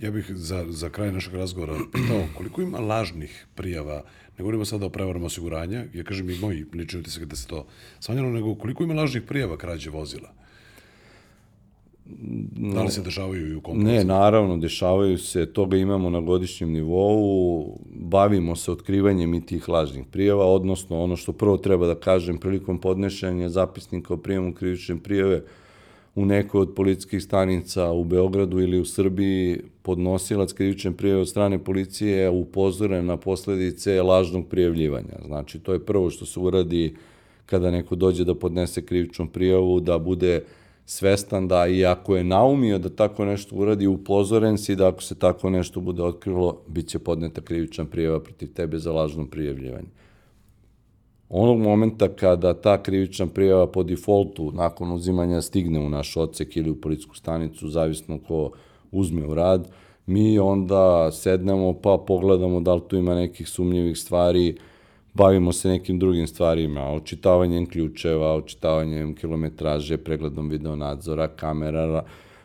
[0.00, 4.02] Ja bih za, za kraj našeg razgovora pitao koliko ima lažnih prijava,
[4.38, 7.66] ne govorimo sada o prevarama osiguranja, ja kažem i moj lični utisak da se to
[8.00, 10.32] smanjalo, nego koliko ima lažnih prijava krađe vozila?
[12.56, 13.92] Da li se dešavaju i u kompleksu?
[13.92, 20.06] Ne, naravno, dešavaju se, toga imamo na godišnjem nivou, bavimo se otkrivanjem i tih lažnih
[20.10, 25.42] prijava, odnosno ono što prvo treba da kažem prilikom podnešanja zapisnika o prijemu krivične prijave,
[26.14, 31.58] u nekoj od policijskih stanica u Beogradu ili u Srbiji podnosilac krivične prijeve od strane
[31.58, 35.18] policije upozoren na posledice lažnog prijavljivanja.
[35.26, 36.96] Znači, to je prvo što se uradi
[37.46, 40.42] kada neko dođe da podnese krivičnu prijavu, da bude
[40.86, 45.18] svestan da i ako je naumio da tako nešto uradi, upozoren si da ako se
[45.18, 49.88] tako nešto bude otkrilo, bit će podneta krivična prijava protiv tebe za lažno prijavljivanje.
[51.30, 56.70] Onog momenta kada ta krivična prijava po defaultu nakon uzimanja stigne u naš odsek ili
[56.70, 58.50] u policijsku stanicu, zavisno ko
[58.90, 59.68] uzme u rad,
[60.06, 64.56] mi onda sednemo pa pogledamo da li tu ima nekih sumnjivih stvari,
[65.14, 72.04] bavimo se nekim drugim stvarima, očitavanjem ključeva, očitavanjem kilometraže, pregledom videonadzora, kamera,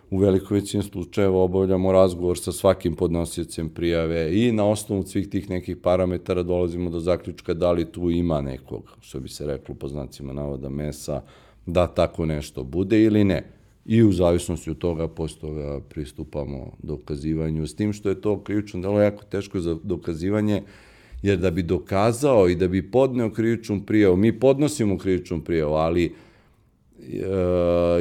[0.10, 5.50] u velikoj većini slučajeva obavljamo razgovor sa svakim podnosiocem prijave i na osnovu svih tih
[5.50, 9.88] nekih parametara dolazimo do zaključka da li tu ima nekog, što bi se reklo po
[9.88, 11.22] znacima navoda mesa,
[11.66, 13.44] da tako nešto bude ili ne.
[13.86, 18.82] I u zavisnosti od toga, posle toga pristupamo dokazivanju, s tim što je to krivično
[18.82, 20.62] delo jako teško za dokazivanje,
[21.22, 26.06] jer da bi dokazao i da bi podneo krivičnu prijavu, mi podnosimo krivičnu prijavu, ali
[26.06, 26.12] e,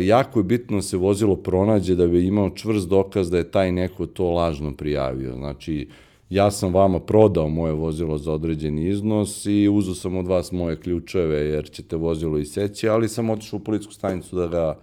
[0.01, 3.73] jako je bitno da se vozilo pronađe da bi imao čvrst dokaz da je taj
[3.73, 5.35] neko to lažno prijavio.
[5.35, 5.89] Znači,
[6.31, 10.81] ja sam vama prodao moje vozilo za određeni iznos i uzao sam od vas moje
[10.81, 14.79] ključeve jer ćete vozilo iseći, ali sam otišao u policijsku stanicu da ga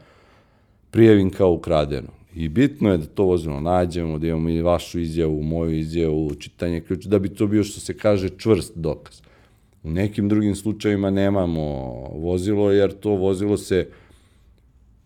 [0.92, 2.08] prijavim kao ukradeno.
[2.36, 6.82] I bitno je da to vozilo nađemo, da imamo i vašu izjavu, moju izjavu, čitanje
[6.82, 9.22] ključa, da bi to bio, što se kaže, čvrst dokaz.
[9.84, 11.64] U nekim drugim slučajima nemamo
[12.16, 13.88] vozilo, jer to vozilo se,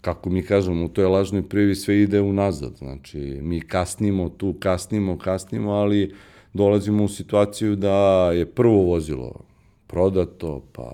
[0.06, 2.76] kako mi kažemo, u toj lažnoj prijavi sve ide unazad.
[2.77, 6.14] Znači, mi kasnimo tu, kasnimo, kasnimo, ali
[6.53, 9.34] dolazimo u situaciju da je prvo vozilo
[9.88, 10.91] prodato, pa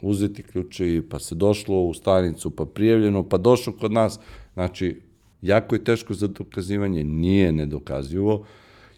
[0.00, 4.20] uzeti ključevi, pa se došlo u stanicu, pa prijavljeno, pa došlo kod nas.
[4.54, 5.00] Znači,
[5.42, 8.46] jako je teško za dokazivanje, nije nedokazivo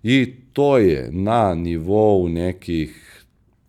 [0.03, 3.16] i to je na nivou nekih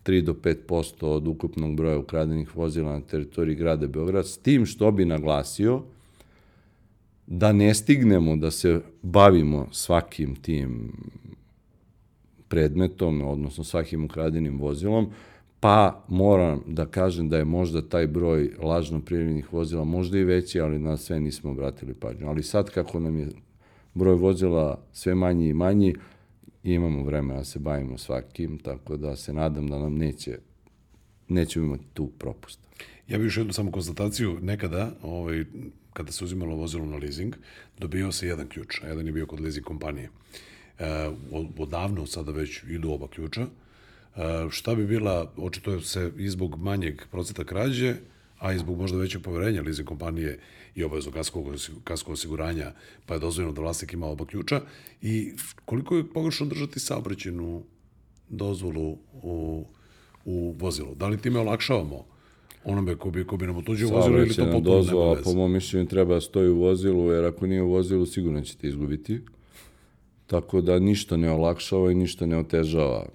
[0.07, 4.91] 3 do 5% od ukupnog broja ukradenih vozila na teritoriji grada Beograd, s tim što
[4.91, 5.81] bi naglasio
[7.27, 10.93] da ne stignemo da se bavimo svakim tim
[12.47, 15.09] predmetom, odnosno svakim ukradenim vozilom,
[15.59, 20.59] pa moram da kažem da je možda taj broj lažno prijavljenih vozila možda i veći,
[20.59, 22.27] ali na sve nismo obratili pažnju.
[22.27, 23.27] Ali sad kako nam je
[23.93, 25.95] broj vozila sve manji i manji,
[26.73, 30.37] imamo vremena da se bavimo svakim, tako da se nadam da nam neće,
[31.27, 32.59] nećemo imati tu propust.
[33.07, 35.45] Ja bih još jednu samo konstataciju, nekada, ovaj,
[35.93, 37.35] kada se uzimalo vozilo na leasing,
[37.79, 40.09] dobio se jedan ključ, a jedan je bio kod leasing kompanije.
[40.79, 41.11] E,
[41.57, 43.47] odavno sada već idu oba ključa,
[44.17, 47.95] E, šta bi bila, očito se i zbog manjeg procenta krađe,
[48.39, 50.39] a i zbog možda većeg poverenja leasing kompanije
[50.77, 51.11] i obavezno
[51.83, 52.71] kasko osiguranja,
[53.05, 54.61] pa je dozvoljeno da vlasnik ima oba ključa.
[55.01, 55.33] I
[55.65, 57.63] koliko je pogrešno držati saobraćenu
[58.29, 59.65] dozvolu u,
[60.25, 60.95] u vozilu?
[60.95, 62.05] Da li time olakšavamo
[62.63, 65.87] onome ko bi, ko bi nam otuđio vozilo ili to potpuno dozvola, po mom mišljenju,
[65.87, 69.21] treba da stoji u vozilu, jer ako nije u vozilu, sigurno ćete izgubiti.
[70.27, 73.05] Tako da ništa ne olakšava i ništa ne otežava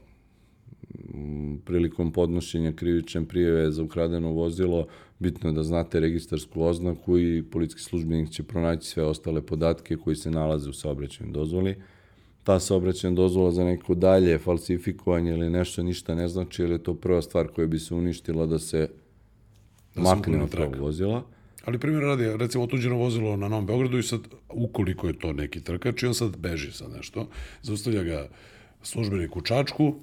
[1.64, 4.86] prilikom podnošenja krivične prijeve za ukradeno vozilo,
[5.22, 10.16] bitno je da znate registarsku oznaku i policijski službenik će pronaći sve ostale podatke koji
[10.16, 11.76] se nalaze u saobraćajnoj dozvoli.
[12.44, 16.94] Ta saobraćajna dozvola za neko dalje falsifikovanje ili nešto ništa ne znači, jer je to
[16.94, 18.88] prva stvar koja bi se uništila da se
[19.94, 21.22] da makne od tog vozila.
[21.64, 25.60] Ali primjer radi, recimo otuđeno vozilo na Novom Beogradu i sad, ukoliko je to neki
[25.60, 27.28] trkač i on sad beži sa nešto,
[27.62, 28.28] zaustavlja ga
[28.82, 29.94] službenik u Čačku,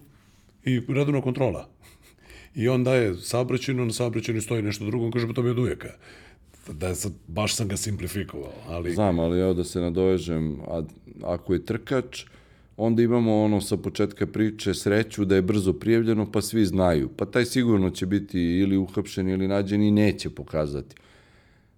[0.66, 1.68] i redovna kontrola.
[2.56, 5.60] I on daje saobraćajno, na saobraćajno stoji nešto drugo, on kaže pa to mi od
[5.60, 5.90] uvijeka.
[6.74, 8.54] Da je sad, baš sam ga simplifikovao.
[8.68, 8.94] Ali...
[8.94, 10.84] Znam, ali evo da se nadovežem, a,
[11.24, 12.26] ako je trkač,
[12.78, 17.10] onda imamo ono sa početka priče sreću da je brzo prijavljeno, pa svi znaju.
[17.18, 20.96] Pa taj sigurno će biti ili uhapšen ili nađen i neće pokazati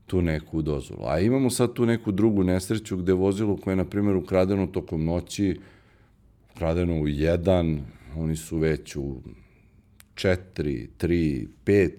[0.05, 1.05] tu neku dozvolu.
[1.05, 5.05] A imamo sad tu neku drugu nesreću gde vozilo koje je, na primjer, ukradeno tokom
[5.05, 5.59] noći,
[6.55, 7.81] ukradeno u jedan,
[8.15, 9.15] oni su već u
[10.15, 11.91] 4, 3, 5,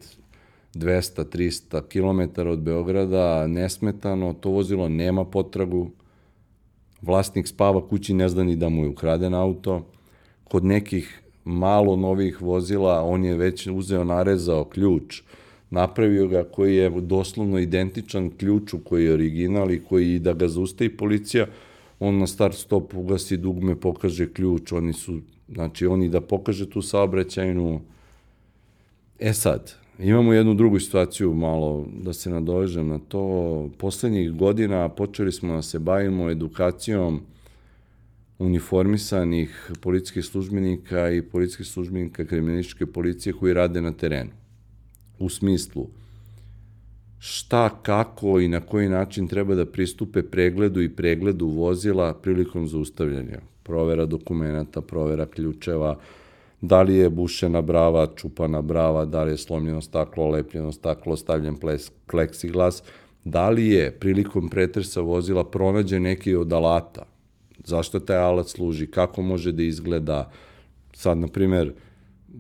[0.75, 5.91] 200, 300 km od Beograda, nesmetano, to vozilo nema potragu,
[7.03, 9.87] vlasnik spava kući, ne zna ni da mu je ukraden auto,
[10.45, 15.23] kod nekih malo novih vozila, on je već uzeo, narezao ključ,
[15.71, 20.97] napravio ga koji je doslovno identičan ključu koji je original i koji da ga zaustavi
[20.97, 21.47] policija,
[22.01, 25.21] on na start stop ugasi dugme, pokaže ključ, oni su
[25.55, 27.81] Znači, oni da pokaže tu saobraćajnu...
[29.25, 33.71] E sad, Imamo jednu drugu situaciju, malo da se nadovežem na to.
[33.79, 37.21] Poslednjih godina počeli smo da se bavimo edukacijom
[38.39, 44.31] uniformisanih policijskih službenika i policijskih službenika kriminalističke policije koji rade na terenu.
[45.19, 45.87] U smislu
[47.19, 53.39] šta, kako i na koji način treba da pristupe pregledu i pregledu vozila prilikom zaustavljanja.
[53.63, 55.99] Provera dokumenta, provera ključeva,
[56.63, 61.57] da li je bušena brava, čupana brava, da li je slomljeno staklo, lepljeno staklo, stavljen
[62.07, 62.83] pleksiglas,
[63.25, 67.07] da li je prilikom pretresa vozila pronađen neki od alata,
[67.65, 70.31] zašto taj alat služi, kako može da izgleda.
[70.95, 71.73] Sad, na primer,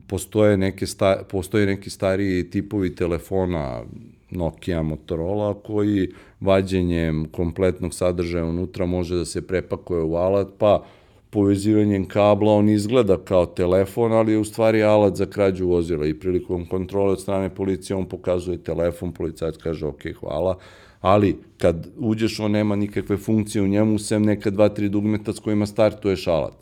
[0.06, 3.82] postoje, neke sta, postoje neki stariji tipovi telefona,
[4.30, 10.84] Nokia, Motorola, koji vađenjem kompletnog sadržaja unutra može da se prepakuje u alat, pa
[11.32, 16.14] povezivanjem kabla on izgleda kao telefon, ali je u stvari alat za krađu vozila i
[16.14, 20.58] prilikom kontrole od strane policije on pokazuje telefon, policajac kaže ok, hvala,
[21.00, 25.38] ali kad uđeš on nema nikakve funkcije u njemu, sem neka dva, tri dugmeta s
[25.38, 26.54] kojima startuješ alat.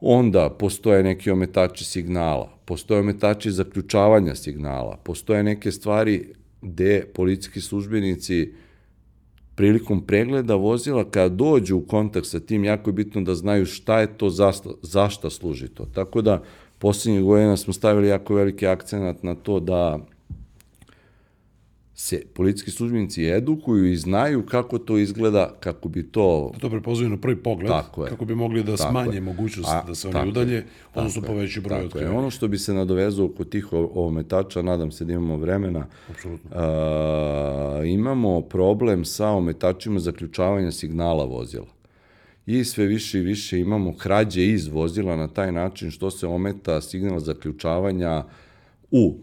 [0.00, 8.52] Onda postoje neki ometači signala, postoje ometači zaključavanja signala, postoje neke stvari gde policijski službenici
[9.60, 14.00] prilikom pregleda vozila, kada dođu u kontakt sa tim, jako je bitno da znaju šta
[14.00, 15.84] je to, zašto, zašta služi to.
[15.94, 16.42] Tako da,
[16.78, 19.98] poslednjih godina smo stavili jako veliki akcenat na to da
[22.00, 26.52] se policijski službenici edukuju i znaju kako to izgleda, kako bi to...
[26.60, 28.10] To prepoznaju na prvi pogled, tako je.
[28.10, 29.20] kako bi mogli da smanje je.
[29.20, 30.64] mogućnost A, da se oni udalje,
[30.94, 32.18] odnosno poveći broj otkrivanja.
[32.18, 36.50] Ono što bi se nadovezao oko tih ometača, nadam se da imamo vremena, Apsolutno.
[36.54, 41.68] A, imamo problem sa ometačima zaključavanja signala vozila.
[42.46, 46.80] I sve više i više imamo krađe iz vozila na taj način što se ometa
[46.80, 48.24] signal zaključavanja
[48.90, 49.14] u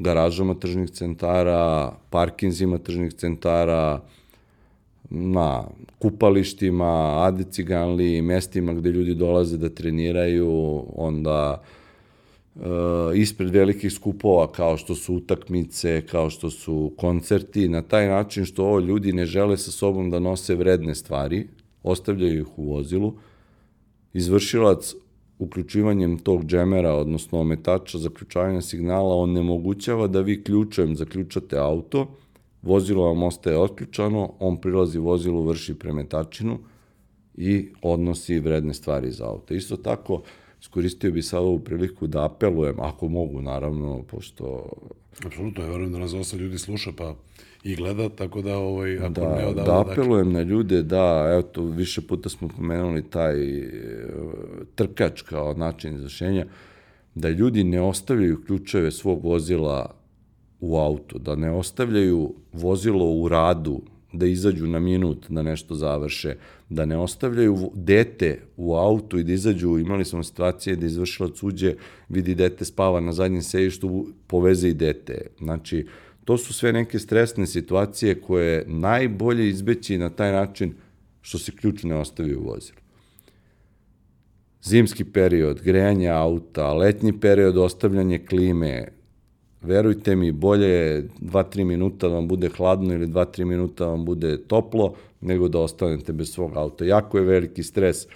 [0.00, 4.00] garažama tržnih centara, parkinzima tržnih centara,
[5.10, 5.64] na
[5.98, 11.62] kupalištima, ade ciganli, mestima gde ljudi dolaze da treniraju, onda
[12.56, 12.60] e,
[13.14, 18.64] ispred velikih skupova kao što su utakmice, kao što su koncerti, na taj način što
[18.64, 21.48] ovo ljudi ne žele sa sobom da nose vredne stvari,
[21.82, 23.14] ostavljaju ih u vozilu,
[24.12, 24.94] izvršilac
[25.40, 32.06] uključivanjem tog džemera, odnosno ometača zaključavanja signala, on nemogućava da vi ključem zaključate auto,
[32.62, 36.58] vozilo vam ostaje otključano, on prilazi vozilu, vrši premetačinu
[37.34, 39.54] i odnosi vredne stvari za auto.
[39.54, 40.22] Isto tako,
[40.60, 44.68] iskoristio bi sad ovu priliku da apelujem, ako mogu, naravno, pošto...
[45.26, 47.14] Apsolutno, ja verujem da nas dosta ljudi sluša, pa
[47.62, 49.70] i gleda, tako da ovaj, ako da, ne odavde...
[49.70, 50.44] Da apelujem dakle...
[50.44, 53.70] na ljude da, evo to, više puta smo pomenuli taj e,
[54.74, 56.46] trkač kao način izvršenja,
[57.14, 59.94] da ljudi ne ostavljaju ključeve svog vozila
[60.60, 63.82] u auto, da ne ostavljaju vozilo u radu,
[64.12, 66.36] da izađu na minut da nešto završe,
[66.68, 71.74] da ne ostavljaju dete u autu i da izađu, imali smo situacije da izvršilac uđe,
[72.08, 75.26] vidi dete spava na zadnjem sejištu, poveze i dete.
[75.38, 75.86] Znači,
[76.30, 80.74] to su sve neke stresne situacije koje je najbolje izbeći na taj način
[81.22, 82.78] što se ključ ne ostavi u vozilu.
[84.62, 88.88] Zimski period, grejanje auta, letnji period, ostavljanje klime,
[89.62, 94.04] verujte mi, bolje je 2-3 minuta da vam bude hladno ili 2-3 minuta da vam
[94.04, 96.84] bude toplo, nego da ostanete bez svog auta.
[96.84, 98.06] Jako je veliki stres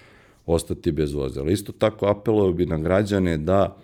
[0.46, 1.50] ostati bez vozila.
[1.50, 3.76] Isto tako apelovao bi na građane da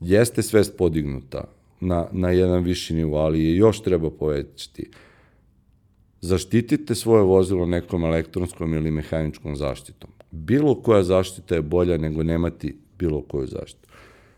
[0.00, 4.90] jeste svest podignuta na, na jedan viši nivo, ali je još treba povećati.
[6.20, 10.10] Zaštitite svoje vozilo nekom elektronskom ili mehaničkom zaštitom.
[10.30, 13.88] Bilo koja zaštita je bolja nego nemati bilo koju zaštitu.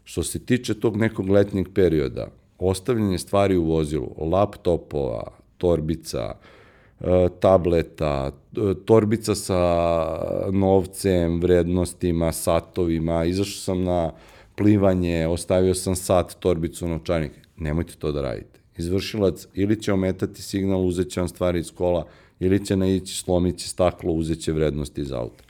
[0.05, 2.29] Što se tiče tog nekog letnjeg perioda,
[2.59, 5.23] ostavljanje stvari u vozilu, laptopova,
[5.59, 6.35] torbica,
[7.01, 9.61] e, tableta, e, torbica sa
[10.53, 14.11] novcem, vrednostima, satovima, izašao sam na
[14.59, 17.33] plivanje, ostavio sam sat, torbicu, novčanik.
[17.57, 18.61] Nemojte to da radite.
[18.79, 22.07] Izvršilac ili će ometati signal, uzet će vam stvari iz kola,
[22.41, 25.45] ili će naići, slomit će staklo, uzet će vrednosti iz auta.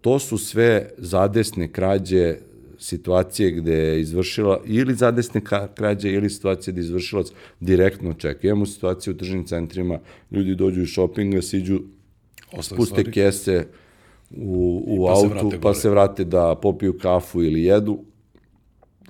[0.00, 2.36] To su sve zadesne krađe
[2.78, 5.40] situacije gde je izvršila ili zadesne
[5.74, 7.26] krađe ili situacije gde izvršilac
[7.60, 8.46] direktno čeka.
[8.48, 9.98] Imamo situaciju u tržnim centrima,
[10.30, 11.80] ljudi dođu iz šopinga, siđu,
[12.52, 13.12] Ostale puste stvari.
[13.12, 13.66] kese,
[14.36, 17.98] u, u pa autu, se pa se vrate da popiju kafu ili jedu,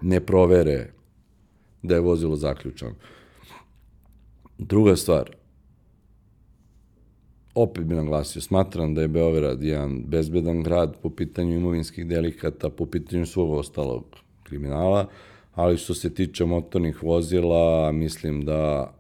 [0.03, 0.93] ne provere
[1.83, 2.95] da je vozilo zaključano.
[4.59, 5.31] Druga stvar,
[7.55, 12.87] opet bi naglasio, smatram da je Beograd jedan bezbedan grad po pitanju imovinskih delikata, po
[12.87, 14.05] pitanju svog ostalog
[14.43, 15.07] kriminala,
[15.55, 18.93] ali što se tiče motornih vozila, mislim da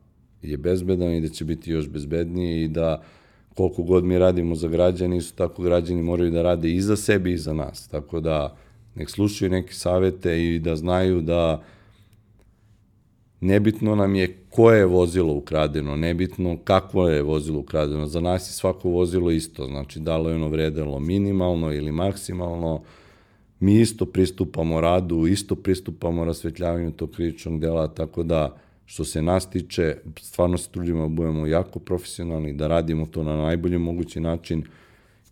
[0.42, 3.02] je bezbedan i da će biti još bezbedniji i da
[3.54, 7.32] koliko god mi radimo za građani, isto tako građani moraju da rade i za sebe
[7.32, 7.88] i za nas.
[7.88, 8.56] Tako da
[8.94, 11.62] nek slušaju neke savete i da znaju da
[13.40, 18.06] nebitno nam je koje je vozilo ukradeno, nebitno kakvo je vozilo ukradeno.
[18.06, 22.82] Za nas je svako vozilo isto, znači da li je ono vredelo minimalno ili maksimalno,
[23.60, 28.56] mi isto pristupamo radu, isto pristupamo rasvetljavanju tog krivičnog dela, tako da
[28.90, 33.36] što se nas tiče, stvarno se trudimo da budemo jako profesionalni, da radimo to na
[33.36, 34.64] najbolji mogući način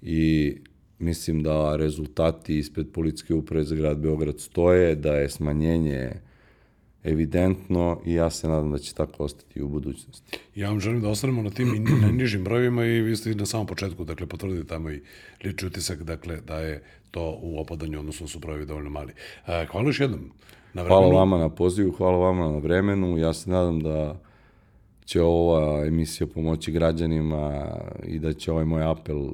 [0.02, 0.56] i
[0.98, 6.10] mislim da rezultati ispred policijske uprave za grad Beograd stoje, da je smanjenje
[7.04, 10.38] evidentno i ja se nadam da će tako ostati u budućnosti.
[10.54, 14.04] Ja vam želim da ostanemo na tim nižim brojevima i vi ste na samom početku,
[14.04, 15.02] dakle, potvrdili tamo i
[15.44, 19.12] liči utisak, dakle, da je to u opadanju, odnosno da su brojevi dovoljno mali.
[19.46, 20.30] E, hvala još jednom
[20.74, 21.00] na vremenu.
[21.00, 23.18] Hvala vama na pozivu, hvala vama na vremenu.
[23.18, 24.14] Ja se nadam da
[25.04, 27.68] će ova emisija pomoći građanima
[28.04, 29.28] i da će ovaj moj apel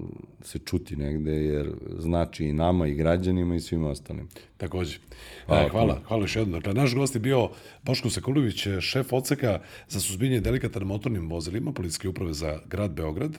[0.45, 4.29] se čuti negde, jer znači i nama i građanima i svima ostalim.
[4.57, 4.99] Takođe.
[5.47, 6.59] Hvala, hvala, hvala još jedno.
[6.59, 7.49] Dakle, naš gost je bio
[7.83, 10.01] Boško Sekulović, šef odseka za
[10.41, 13.39] delikata na motornim vozilima Policijske uprave za grad Beograd.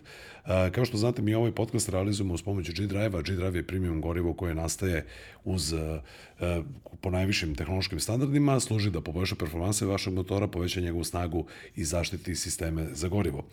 [0.72, 3.22] Kao što znate, mi ovaj podcast realizujemo uz pomoću G-Drive-a.
[3.22, 5.06] G-Drive je premium gorivo koje nastaje
[5.44, 5.74] uz
[7.02, 11.46] po najvišim tehnološkim standardima, služi da poboljša performanse vašeg motora, poveća njegovu snagu
[11.76, 13.44] i zaštiti sisteme za gorivo.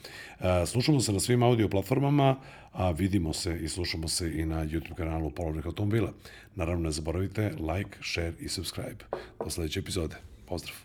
[0.66, 2.36] Slušamo se na svim audio platformama,
[2.72, 6.12] a vidimo se i slušamo se i na YouTube kanalu Polovnih automobila.
[6.54, 9.04] Naravno, ne zaboravite like, share i subscribe.
[9.44, 10.16] Do sledeće epizode.
[10.46, 10.76] Pozdrav!